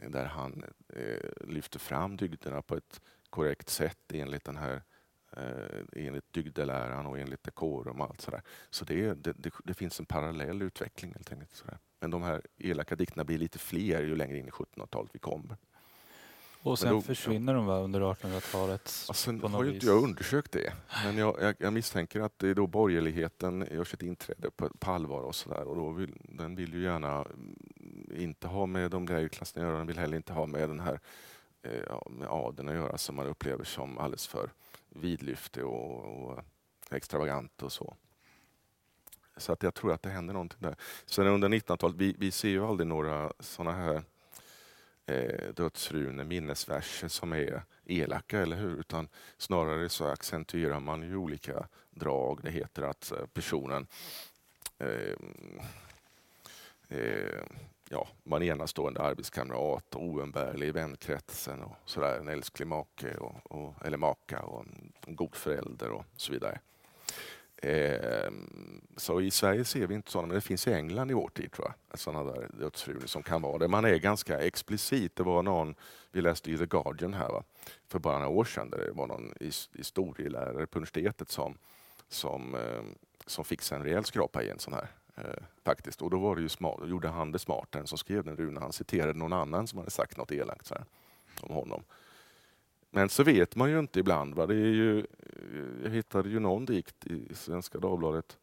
där 0.02 0.24
han 0.24 0.64
eh, 0.88 1.46
lyfter 1.48 1.78
fram 1.78 2.16
dygderna 2.16 2.62
på 2.62 2.76
ett 2.76 3.00
korrekt 3.30 3.68
sätt 3.68 4.12
enligt 4.12 4.44
den 4.44 4.56
här 4.56 4.82
eh, 5.36 6.06
enligt 6.06 6.32
dygdeläran 6.32 7.06
och 7.06 7.18
enligt 7.18 7.42
dekorum 7.42 8.00
och 8.00 8.06
allt 8.06 8.20
sådär. 8.20 8.42
Så 8.70 8.84
det, 8.84 9.14
det, 9.14 9.32
det, 9.32 9.52
det, 9.64 9.74
finns 9.74 10.00
en 10.00 10.06
parallell 10.06 10.62
utveckling 10.62 11.12
helt 11.12 11.32
enkelt. 11.32 11.52
Sådär. 11.52 11.78
Men 12.00 12.10
de 12.10 12.22
här 12.22 12.42
elaka 12.58 12.96
dikterna 12.96 13.24
blir 13.24 13.38
lite 13.38 13.58
fler 13.58 14.02
ju 14.02 14.16
längre 14.16 14.38
in 14.38 14.48
i 14.48 14.50
1700-talet 14.50 15.10
vi 15.14 15.18
kommer. 15.18 15.56
Och 16.66 16.78
sen 16.78 17.02
försvinner 17.02 17.54
de 17.54 17.66
va, 17.66 17.78
under 17.78 18.00
1800-talet? 18.00 18.88
Sen 18.88 19.40
har 19.40 19.64
ju 19.64 19.74
inte 19.74 19.86
jag 19.86 20.02
undersökt 20.02 20.52
det. 20.52 20.72
Men 21.04 21.16
jag, 21.16 21.36
jag, 21.40 21.54
jag, 21.58 21.72
misstänker 21.72 22.20
att 22.20 22.38
det 22.38 22.48
är 22.48 22.54
då 22.54 22.66
borgerligheten 22.66 23.66
gör 23.70 23.84
sitt 23.84 24.02
inträde 24.02 24.50
på, 24.50 24.68
på 24.78 24.90
allvar 24.90 25.22
och 25.22 25.34
sådär. 25.34 25.68
Och 25.68 25.76
då 25.76 25.90
vill, 25.90 26.14
den 26.22 26.56
vill 26.56 26.74
ju 26.74 26.82
gärna 26.82 27.14
mm, 27.14 27.56
inte 28.16 28.48
ha 28.48 28.66
med 28.66 28.90
de 28.90 29.06
lägre 29.06 29.28
klasserna 29.28 29.64
att 29.64 29.68
göra. 29.68 29.78
Den 29.78 29.86
vill 29.86 29.98
heller 29.98 30.16
inte 30.16 30.32
ha 30.32 30.46
med 30.46 30.68
den 30.68 30.80
här 30.80 31.00
eh, 31.62 31.98
med 32.10 32.28
adeln 32.28 32.68
att 32.68 32.74
göra 32.74 32.98
som 32.98 33.16
man 33.16 33.26
upplever 33.26 33.64
som 33.64 33.98
alldeles 33.98 34.26
för 34.26 34.50
vidlyftig 34.88 35.64
och, 35.64 36.28
och 36.30 36.42
extravagant 36.90 37.62
och 37.62 37.72
så. 37.72 37.96
Så 39.36 39.52
att 39.52 39.62
jag 39.62 39.74
tror 39.74 39.92
att 39.92 40.02
det 40.02 40.10
händer 40.10 40.34
någonting 40.34 40.60
där. 40.62 40.76
Sen 41.06 41.26
under 41.26 41.48
1900-talet, 41.48 41.96
vi, 41.96 42.14
vi 42.18 42.30
ser 42.30 42.48
ju 42.48 42.66
aldrig 42.66 42.86
några 42.86 43.32
sådana 43.40 43.72
här 43.76 44.02
eh, 45.06 45.54
dödsrune, 45.54 46.24
minnesverser 46.24 47.08
som 47.08 47.32
är 47.32 47.62
elaka, 47.84 48.38
eller 48.38 48.56
hur? 48.56 48.80
Utan 48.80 49.08
snarare 49.38 49.88
så 49.88 50.06
accentuerar 50.06 50.80
man 50.80 51.02
ju 51.02 51.16
olika 51.16 51.68
drag. 51.90 52.40
Det 52.42 52.50
heter 52.50 52.82
att 52.82 53.12
eh, 53.12 53.26
personen 53.26 53.86
eh, 54.78 55.16
eh, 56.88 57.44
ja, 57.88 58.08
man 58.24 58.42
är 58.42 58.46
enastående 58.46 59.00
arbetskamrat 59.00 59.94
och 59.94 60.02
oumbärlig 60.02 60.68
i 60.68 60.70
vänkretsen 60.70 61.62
och 61.62 61.76
sådär, 61.84 62.18
en 62.18 62.28
älsklig 62.28 62.66
make 62.66 63.16
och, 63.16 63.52
och, 63.52 63.74
eller 63.84 63.98
maka 63.98 64.42
och 64.42 64.64
en 65.06 65.16
god 65.16 65.34
förälder 65.34 65.90
och 65.90 66.04
så 66.16 66.32
vidare. 66.32 66.60
Eh, 67.62 68.30
så 68.96 69.20
i 69.20 69.30
Sverige 69.30 69.64
ser 69.64 69.86
vi 69.86 69.94
inte 69.94 70.10
sådana, 70.10 70.28
men 70.28 70.34
det 70.34 70.40
finns 70.40 70.66
i 70.66 70.72
England 70.72 71.10
i 71.10 71.14
vår 71.14 71.28
tid 71.28 71.52
tror 71.52 71.66
jag. 71.66 71.98
Sådana 71.98 72.32
där 72.32 72.48
dödsrunor 72.60 73.06
som 73.06 73.22
kan 73.22 73.42
vara 73.42 73.58
det. 73.58 73.68
Man 73.68 73.84
är 73.84 73.96
ganska 73.96 74.40
explicit. 74.40 75.16
Det 75.16 75.22
var 75.22 75.42
någon, 75.42 75.74
vi 76.12 76.20
läste 76.20 76.50
i 76.50 76.58
The 76.58 76.66
Guardian 76.66 77.14
här 77.14 77.28
va? 77.28 77.42
för 77.88 77.98
bara 77.98 78.18
några 78.18 78.28
år 78.28 78.44
sedan, 78.44 78.70
där 78.70 78.78
det 78.78 78.92
var 78.92 79.06
någon 79.06 79.34
historielärare 79.72 80.66
på 80.66 80.78
universitetet 80.78 81.30
som, 81.30 81.58
som, 82.08 82.54
eh, 82.54 82.82
som 83.26 83.44
fick 83.44 83.62
sig 83.62 83.78
en 83.78 83.84
rejäl 83.84 84.04
skrapa 84.04 84.42
i 84.42 84.50
en 84.50 84.58
sån 84.58 84.74
här. 84.74 84.88
Eh, 85.16 85.42
faktiskt. 85.64 86.02
Och 86.02 86.10
då 86.10 86.18
var 86.18 86.36
det 86.36 86.42
ju 86.42 86.48
smart, 86.48 86.76
då 86.80 86.88
gjorde 86.88 87.08
han 87.08 87.32
det 87.32 87.38
smartare 87.38 87.86
som 87.86 87.98
skrev 87.98 88.24
den 88.24 88.36
runan. 88.36 88.62
Han 88.62 88.72
citerade 88.72 89.18
någon 89.18 89.32
annan 89.32 89.66
som 89.66 89.78
hade 89.78 89.90
sagt 89.90 90.16
något 90.16 90.32
elakt 90.32 90.66
så 90.66 90.74
här, 90.74 90.84
om 91.40 91.54
honom. 91.54 91.84
Men 92.90 93.08
så 93.08 93.22
vet 93.22 93.56
man 93.56 93.70
ju 93.70 93.78
inte 93.78 94.00
ibland. 94.00 94.34
Va? 94.34 94.46
Det 94.46 94.54
är 94.54 94.74
ju, 94.74 95.06
jag 95.82 95.90
hittade 95.90 96.28
ju 96.28 96.40
någon 96.40 96.64
dikt 96.64 97.06
i 97.06 97.34
Svenska 97.34 97.78
Dagbladet 97.78 98.38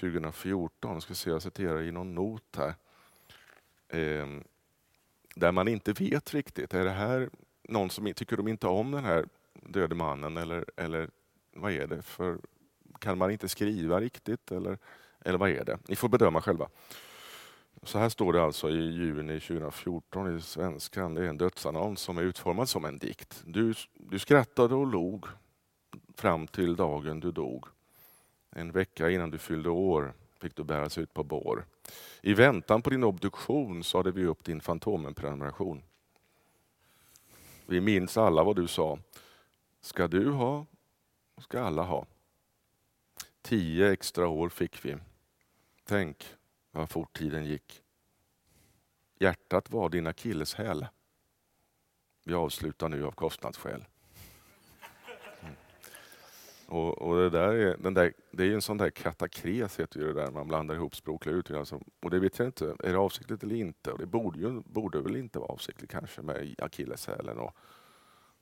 2014, 0.00 0.92
Jag 0.92 1.02
ska 1.02 1.14
se, 1.14 1.30
jag 1.30 1.42
citerar 1.42 1.82
i 1.82 1.92
någon 1.92 2.14
not 2.14 2.56
här. 2.56 2.74
Eh, 3.88 4.26
där 5.34 5.52
man 5.52 5.68
inte 5.68 5.92
vet 5.92 6.34
riktigt, 6.34 6.74
är 6.74 6.84
det 6.84 6.90
här 6.90 7.30
någon 7.62 7.90
som 7.90 8.14
tycker 8.14 8.36
de 8.36 8.48
inte 8.48 8.66
om 8.66 8.90
den 8.90 9.04
här 9.04 9.26
döde 9.52 9.94
mannen 9.94 10.36
eller, 10.36 10.64
eller 10.76 11.10
vad 11.52 11.72
är 11.72 11.86
det? 11.86 12.02
För 12.02 12.38
kan 12.98 13.18
man 13.18 13.30
inte 13.30 13.48
skriva 13.48 14.00
riktigt 14.00 14.52
eller, 14.52 14.78
eller 15.20 15.38
vad 15.38 15.50
är 15.50 15.64
det? 15.64 15.78
Ni 15.88 15.96
får 15.96 16.08
bedöma 16.08 16.40
själva. 16.40 16.68
Så 17.82 17.98
här 17.98 18.08
står 18.08 18.32
det 18.32 18.42
alltså 18.42 18.70
i 18.70 18.90
juni 18.90 19.40
2014 19.40 20.36
i 20.36 20.40
Svenskan. 20.40 21.14
Det 21.14 21.24
är 21.24 21.28
en 21.28 21.38
dödsannons 21.38 22.00
som 22.00 22.18
är 22.18 22.22
utformad 22.22 22.68
som 22.68 22.84
en 22.84 22.98
dikt. 22.98 23.42
Du, 23.46 23.74
du 23.94 24.18
skrattade 24.18 24.74
och 24.74 24.86
log 24.86 25.26
fram 26.16 26.46
till 26.46 26.76
dagen 26.76 27.20
du 27.20 27.32
dog. 27.32 27.66
En 28.50 28.72
vecka 28.72 29.10
innan 29.10 29.30
du 29.30 29.38
fyllde 29.38 29.68
år 29.68 30.14
fick 30.40 30.56
du 30.56 30.64
bäras 30.64 30.98
ut 30.98 31.14
på 31.14 31.24
bår. 31.24 31.64
I 32.20 32.34
väntan 32.34 32.82
på 32.82 32.90
din 32.90 33.04
obduktion 33.04 33.84
sade 33.84 34.12
vi 34.12 34.26
upp 34.26 34.44
din 34.44 34.60
Fantomen-prenumeration. 34.60 35.82
Vi 37.66 37.80
minns 37.80 38.16
alla 38.16 38.44
vad 38.44 38.56
du 38.56 38.68
sa. 38.68 38.98
Ska 39.80 40.08
du 40.08 40.30
ha, 40.30 40.66
ska 41.38 41.60
alla 41.60 41.82
ha. 41.82 42.06
Tio 43.42 43.92
extra 43.92 44.28
år 44.28 44.48
fick 44.48 44.84
vi. 44.84 44.96
Tänk 45.84 46.24
vad 46.70 46.90
fort 46.90 47.18
tiden 47.18 47.44
gick. 47.44 47.82
Hjärtat 49.18 49.70
var 49.70 49.88
din 49.88 50.06
akilleshäl. 50.06 50.86
Vi 52.24 52.34
avslutar 52.34 52.88
nu 52.88 53.06
av 53.06 53.10
kostnadsskäl. 53.10 53.84
Och, 56.72 57.02
och, 57.02 57.16
det, 57.16 57.30
där 57.30 57.52
är, 57.52 57.76
den 57.76 57.94
där, 57.94 58.12
det 58.30 58.44
är 58.44 58.54
en 58.54 58.62
sån 58.62 58.78
där 58.78 58.90
katakres, 58.90 59.80
heter 59.80 60.00
ju 60.00 60.06
det 60.06 60.12
där, 60.12 60.30
man 60.30 60.48
blandar 60.48 60.74
ihop 60.74 60.96
språkliga 60.96 61.36
uttryck. 61.36 61.58
Alltså, 61.58 61.80
och 62.02 62.10
det 62.10 62.18
vet 62.18 62.38
jag 62.38 62.48
inte, 62.48 62.76
är 62.78 62.92
det 62.92 62.98
avsiktligt 62.98 63.42
eller 63.42 63.54
inte? 63.54 63.92
Och 63.92 63.98
det 63.98 64.06
borde, 64.06 64.40
ju, 64.40 64.60
borde 64.60 65.00
väl 65.00 65.16
inte 65.16 65.38
vara 65.38 65.52
avsiktligt 65.52 65.92
kanske 65.92 66.22
med 66.22 66.54
akilleshälen 66.58 67.38
och, 67.38 67.56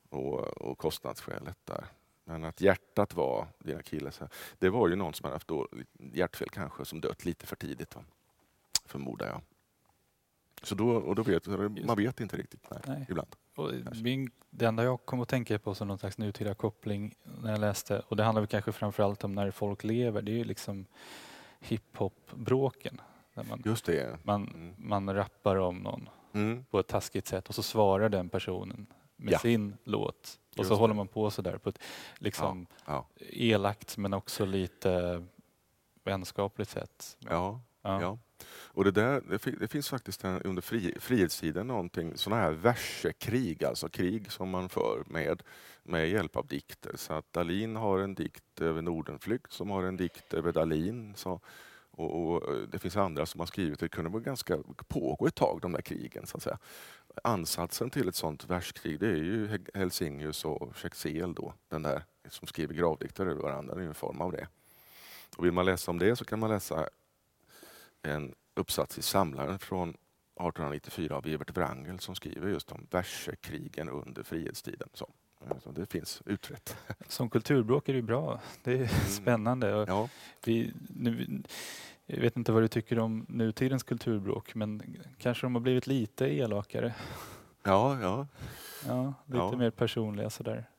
och, 0.08 0.40
och 0.40 0.78
kostnadsskälet 0.78 1.56
där. 1.64 1.84
Men 2.24 2.44
att 2.44 2.60
hjärtat 2.60 3.14
var 3.14 3.46
din 3.58 3.78
akilleshäl, 3.78 4.28
det 4.58 4.70
var 4.70 4.88
ju 4.88 4.96
någon 4.96 5.14
som 5.14 5.24
hade 5.24 5.34
haft 5.34 5.48
då, 5.48 5.68
hjärtfel 6.12 6.48
kanske, 6.48 6.84
som 6.84 7.00
dött 7.00 7.24
lite 7.24 7.46
för 7.46 7.56
tidigt. 7.56 7.96
Va? 7.96 8.04
förmodar 8.84 9.26
jag. 9.26 9.42
Så 10.62 10.74
då, 10.74 10.90
och 10.90 11.14
då 11.14 11.22
vet 11.22 11.46
man 11.86 11.96
vet 11.96 12.20
inte 12.20 12.36
riktigt 12.36 12.66
nej, 12.70 12.80
nej. 12.86 13.06
ibland. 13.08 13.28
Och 13.56 13.70
min, 14.02 14.30
det 14.50 14.66
enda 14.66 14.84
jag 14.84 15.04
kom 15.04 15.20
att 15.20 15.28
tänka 15.28 15.58
på 15.58 15.74
som 15.74 15.88
någon 15.88 15.98
slags 15.98 16.18
nutida 16.18 16.54
koppling 16.54 17.14
när 17.42 17.50
jag 17.50 17.60
läste, 17.60 18.02
och 18.08 18.16
det 18.16 18.24
handlar 18.24 18.42
väl 18.42 18.48
kanske 18.48 18.72
framförallt 18.72 19.24
om 19.24 19.32
när 19.32 19.50
folk 19.50 19.84
lever, 19.84 20.22
det 20.22 20.32
är 20.32 20.36
ju 20.36 20.44
liksom 20.44 20.86
hiphop-bråken. 21.60 23.00
Man, 23.34 23.62
Just 23.64 23.84
det. 23.84 24.18
Man, 24.22 24.48
mm. 24.48 24.74
man 24.78 25.14
rappar 25.14 25.56
om 25.56 25.76
någon 25.76 26.08
mm. 26.32 26.64
på 26.64 26.78
ett 26.78 26.86
taskigt 26.86 27.26
sätt 27.26 27.48
och 27.48 27.54
så 27.54 27.62
svarar 27.62 28.08
den 28.08 28.28
personen 28.28 28.86
med 29.16 29.32
ja. 29.32 29.38
sin 29.38 29.76
låt. 29.84 30.38
Och 30.50 30.58
Just 30.58 30.68
så 30.68 30.74
det. 30.74 30.80
håller 30.80 30.94
man 30.94 31.08
på 31.08 31.30
sådär 31.30 31.58
på 31.58 31.68
ett 31.68 31.78
liksom 32.18 32.66
ja. 32.86 33.06
Ja. 33.14 33.24
elakt 33.30 33.96
men 33.96 34.14
också 34.14 34.44
lite 34.44 35.24
vänskapligt 36.04 36.70
sätt. 36.70 37.16
Ja 37.18 37.60
ja. 37.82 38.18
Och 38.72 38.84
det, 38.84 38.90
där, 38.90 39.22
det, 39.60 39.68
finns 39.68 39.88
faktiskt 39.88 40.24
en, 40.24 40.42
under 40.42 40.62
fri, 40.62 40.94
frihetstiden 41.00 41.66
någonting, 41.66 42.16
sådana 42.16 42.42
här 42.42 42.50
versekrig, 42.50 43.64
alltså 43.64 43.88
krig 43.88 44.32
som 44.32 44.50
man 44.50 44.68
för 44.68 45.02
med, 45.06 45.42
med 45.82 46.10
hjälp 46.10 46.36
av 46.36 46.46
dikter. 46.46 46.96
Så 46.96 47.12
att 47.12 47.32
Dalin 47.32 47.76
har 47.76 47.98
en 47.98 48.14
dikt 48.14 48.60
över 48.60 48.82
Nordenflykt 48.82 49.52
som 49.52 49.70
har 49.70 49.82
en 49.82 49.96
dikt 49.96 50.34
över 50.34 50.52
Dalin. 50.52 51.14
Så, 51.16 51.40
och, 51.90 52.22
och, 52.22 52.54
eh, 52.54 52.62
det 52.62 52.78
finns 52.78 52.96
andra 52.96 53.26
som 53.26 53.40
har 53.40 53.46
skrivit, 53.46 53.80
det 53.80 53.88
kunde 53.88 54.10
vara 54.10 54.22
ganska 54.22 54.58
pågå 54.88 55.26
ett 55.26 55.34
tag 55.34 55.58
de 55.62 55.72
där 55.72 55.82
krigen. 55.82 56.26
Så 56.26 56.36
att 56.36 56.42
säga. 56.42 56.58
Ansatsen 57.24 57.90
till 57.90 58.08
ett 58.08 58.14
sånt 58.14 58.44
verskrig 58.44 59.00
det 59.00 59.06
är 59.06 59.14
ju 59.16 59.58
Helsingius 59.74 60.44
och 60.44 60.76
Schexel 60.76 61.34
då, 61.34 61.54
den 61.68 61.82
där 61.82 62.04
som 62.28 62.46
skriver 62.46 62.74
gravdikter 62.74 63.26
över 63.26 63.42
varandra, 63.42 63.74
det 63.74 63.82
är 63.82 63.86
en 63.86 63.94
form 63.94 64.20
av 64.20 64.32
det. 64.32 64.48
Och 65.36 65.44
vill 65.44 65.52
man 65.52 65.64
läsa 65.64 65.90
om 65.90 65.98
det 65.98 66.16
så 66.16 66.24
kan 66.24 66.38
man 66.38 66.50
läsa 66.50 66.88
en 68.02 68.34
uppsats 68.54 68.98
i 68.98 69.02
Samlaren 69.02 69.58
från 69.58 69.88
1894 69.88 71.16
av 71.16 71.26
Evert 71.26 71.56
Wrangel 71.56 71.98
som 71.98 72.14
skriver 72.14 72.48
just 72.48 72.72
om 72.72 72.86
versekrigen 72.90 73.88
under 73.88 74.22
frihetstiden. 74.22 74.88
Så, 74.92 75.10
så 75.62 75.70
det 75.70 75.86
finns 75.86 76.22
utrett. 76.26 76.76
Som 77.08 77.30
kulturbråk 77.30 77.88
är 77.88 77.94
det 77.94 78.02
bra. 78.02 78.40
Det 78.62 78.72
är 78.72 78.76
mm. 78.76 78.88
spännande. 78.88 79.68
Ja. 79.88 80.08
Vi, 80.44 80.72
nu, 80.88 81.42
jag 82.06 82.20
vet 82.20 82.36
inte 82.36 82.52
vad 82.52 82.62
du 82.62 82.68
tycker 82.68 82.98
om 82.98 83.26
nutidens 83.28 83.82
kulturbråk 83.82 84.54
men 84.54 84.96
kanske 85.18 85.46
de 85.46 85.54
har 85.54 85.62
blivit 85.62 85.86
lite 85.86 86.26
elakare. 86.26 86.94
Ja, 87.62 88.00
ja. 88.00 88.26
Ja, 88.86 89.14
lite 89.26 89.38
ja. 89.38 89.56
mer 89.56 89.70
personliga 89.70 90.30
sådär. 90.30 90.70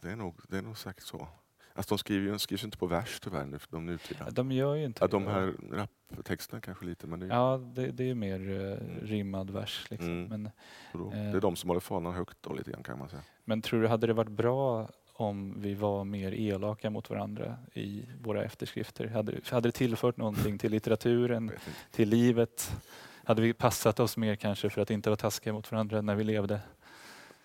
Det 0.00 0.10
är, 0.10 0.16
nog, 0.16 0.40
det 0.48 0.58
är 0.58 0.62
nog 0.62 0.78
säkert 0.78 1.04
så. 1.04 1.28
Alltså 1.76 1.94
de 1.94 1.98
skriver 1.98 2.32
ju 2.32 2.38
skrivs 2.38 2.64
inte 2.64 2.78
på 2.78 2.86
vers 2.86 3.20
tyvärr, 3.20 3.44
nu, 3.44 3.58
de 3.70 3.86
nutida. 3.86 4.30
De 4.30 4.52
gör 4.52 4.74
ju 4.74 4.84
inte 4.84 5.04
ja, 5.04 5.08
De 5.08 5.26
här 5.26 5.54
raptexterna 5.72 6.60
kanske 6.60 6.84
lite. 6.84 7.06
Men 7.06 7.20
det 7.20 7.26
är... 7.26 7.30
Ja, 7.30 7.56
det, 7.74 7.90
det 7.90 8.10
är 8.10 8.14
mer 8.14 8.40
uh, 8.40 8.76
rimmad 9.02 9.50
vers. 9.50 9.86
Liksom. 9.90 10.08
Mm. 10.08 10.28
Men, 10.28 10.50
då, 10.92 11.10
det 11.10 11.16
är 11.16 11.40
de 11.40 11.56
som 11.56 11.70
håller 11.70 11.80
fanan 11.80 12.14
högt 12.14 12.38
då 12.40 12.52
lite 12.52 12.70
grann 12.70 12.82
kan 12.82 12.98
man 12.98 13.08
säga. 13.08 13.22
Men 13.44 13.62
tror 13.62 13.82
du, 13.82 13.88
hade 13.88 14.06
det 14.06 14.12
varit 14.12 14.30
bra 14.30 14.88
om 15.12 15.54
vi 15.60 15.74
var 15.74 16.04
mer 16.04 16.32
elaka 16.32 16.90
mot 16.90 17.10
varandra 17.10 17.56
i 17.72 18.08
våra 18.22 18.44
efterskrifter? 18.44 19.08
Hade, 19.08 19.40
hade 19.50 19.68
det 19.68 19.72
tillfört 19.72 20.16
någonting 20.16 20.58
till 20.58 20.70
litteraturen, 20.70 21.52
till 21.90 22.08
livet? 22.08 22.76
Hade 23.24 23.42
vi 23.42 23.52
passat 23.52 24.00
oss 24.00 24.16
mer 24.16 24.36
kanske 24.36 24.70
för 24.70 24.80
att 24.82 24.90
inte 24.90 25.10
vara 25.10 25.16
taskiga 25.16 25.52
mot 25.52 25.72
varandra 25.72 26.00
när 26.00 26.14
vi 26.14 26.24
levde? 26.24 26.60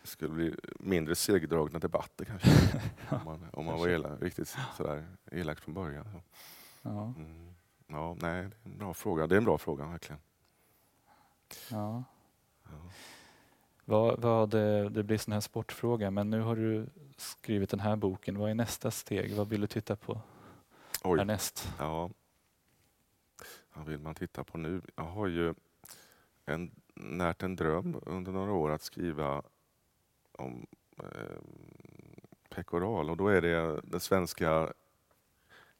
Skulle 0.03 0.33
bli 0.33 0.55
mindre 0.79 1.15
segdragna 1.15 1.79
debatter 1.79 2.25
kanske. 2.25 2.49
om 3.09 3.25
man, 3.25 3.45
om 3.53 3.65
man 3.65 3.79
var 3.79 3.87
elak, 3.87 4.21
riktigt 4.21 4.55
sådär 4.77 5.07
elak 5.31 5.59
från 5.59 5.73
början. 5.73 6.05
Så. 6.11 6.21
Ja. 6.81 7.13
Mm. 7.17 7.53
ja, 7.87 8.17
nej, 8.21 8.43
det 8.43 8.69
är 8.69 8.71
en 8.71 8.77
bra 8.77 8.93
fråga. 8.93 9.27
Det 9.27 9.35
är 9.35 9.37
en 9.37 9.45
bra 9.45 9.57
fråga 9.57 9.85
verkligen. 9.85 10.21
Ja. 11.71 12.03
ja. 12.63 12.91
Vad, 13.85 14.21
vad 14.21 14.49
det, 14.49 14.89
det 14.89 15.03
blir 15.03 15.17
sån 15.17 15.33
här 15.33 15.41
sportfråga, 15.41 16.11
men 16.11 16.29
nu 16.29 16.41
har 16.41 16.55
du 16.55 16.87
skrivit 17.17 17.69
den 17.69 17.79
här 17.79 17.95
boken. 17.95 18.37
Vad 18.37 18.49
är 18.49 18.55
nästa 18.55 18.91
steg? 18.91 19.35
Vad 19.35 19.49
vill 19.49 19.61
du 19.61 19.67
titta 19.67 19.95
på 19.95 20.21
Oj. 21.03 21.17
härnäst? 21.17 21.73
Ja. 21.79 22.09
Vad 23.73 23.85
vill 23.85 23.99
man 23.99 24.15
titta 24.15 24.43
på 24.43 24.57
nu? 24.57 24.81
Jag 24.95 25.03
har 25.03 25.27
ju 25.27 25.53
en, 26.45 26.71
närt 26.93 27.43
en 27.43 27.55
dröm 27.55 28.01
under 28.05 28.31
några 28.31 28.51
år 28.51 28.71
att 28.71 28.81
skriva 28.81 29.43
om 30.39 30.65
eh, 30.97 31.37
pekoral 32.49 33.09
och 33.09 33.17
då 33.17 33.27
är 33.27 33.41
det 33.41 33.81
det 33.83 33.99
svenska 33.99 34.73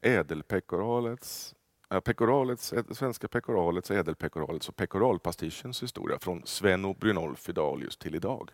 ädelpekoralets 0.02 1.56
äh, 1.89 2.00
pekoralets, 2.00 2.74
svenska 2.91 3.28
pekoralets, 3.28 3.91
ädelpekoralets 3.91 4.69
och 4.69 4.76
pekoralpastischens 4.76 5.84
historia 5.84 6.19
från 6.19 6.41
Sven 6.45 6.93
Brynolf 7.00 7.50
i 7.50 7.54
just 7.82 8.00
till 8.00 8.15
idag. 8.15 8.52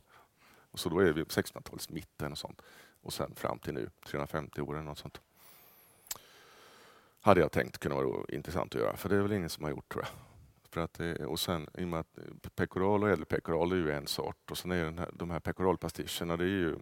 Och 0.72 0.80
så 0.80 0.90
då 0.90 1.00
är 1.00 1.14
vi 1.14 1.24
1600-talets 1.24 1.90
mitten 1.90 2.32
och 2.32 2.38
sånt. 2.38 2.62
Och 3.02 3.14
sen 3.14 3.36
fram 3.36 3.60
till 3.60 3.74
nu, 3.74 3.90
350 4.06 4.62
år 4.62 4.74
eller 4.74 4.84
något 4.84 4.98
sånt. 4.98 5.22
Hade 7.22 7.42
jag 7.42 7.52
tänkt 7.52 7.78
kunna 7.78 7.96
vara 7.96 8.26
intressant 8.30 8.76
att 8.76 8.82
göra, 8.82 8.98
för 8.98 9.10
det 9.10 9.16
är 9.16 9.22
väl 9.22 9.32
ingen 9.32 9.50
som 9.50 9.64
har 9.64 9.72
gjort 9.72 9.90
tror 9.94 10.04
jag. 10.04 10.35
För 10.76 10.82
att 10.82 10.94
det, 10.94 11.26
och 11.26 11.40
sen, 11.40 11.68
i 11.78 11.84
och 11.84 11.88
med 11.88 12.00
att 12.00 12.18
pekoral 12.56 13.04
och 13.04 13.10
ädelpekoral 13.10 13.72
är 13.72 13.76
ju 13.76 13.92
en 13.92 14.08
sort 14.08 14.52
och 14.52 14.58
sen 14.58 14.72
är 14.72 14.86
den 14.86 15.00
här, 15.00 15.10
de 15.14 15.30
här 15.30 15.40
pekoralpastischerna 15.40 16.38
det 16.38 16.44
är 16.44 16.48
ju 16.48 16.76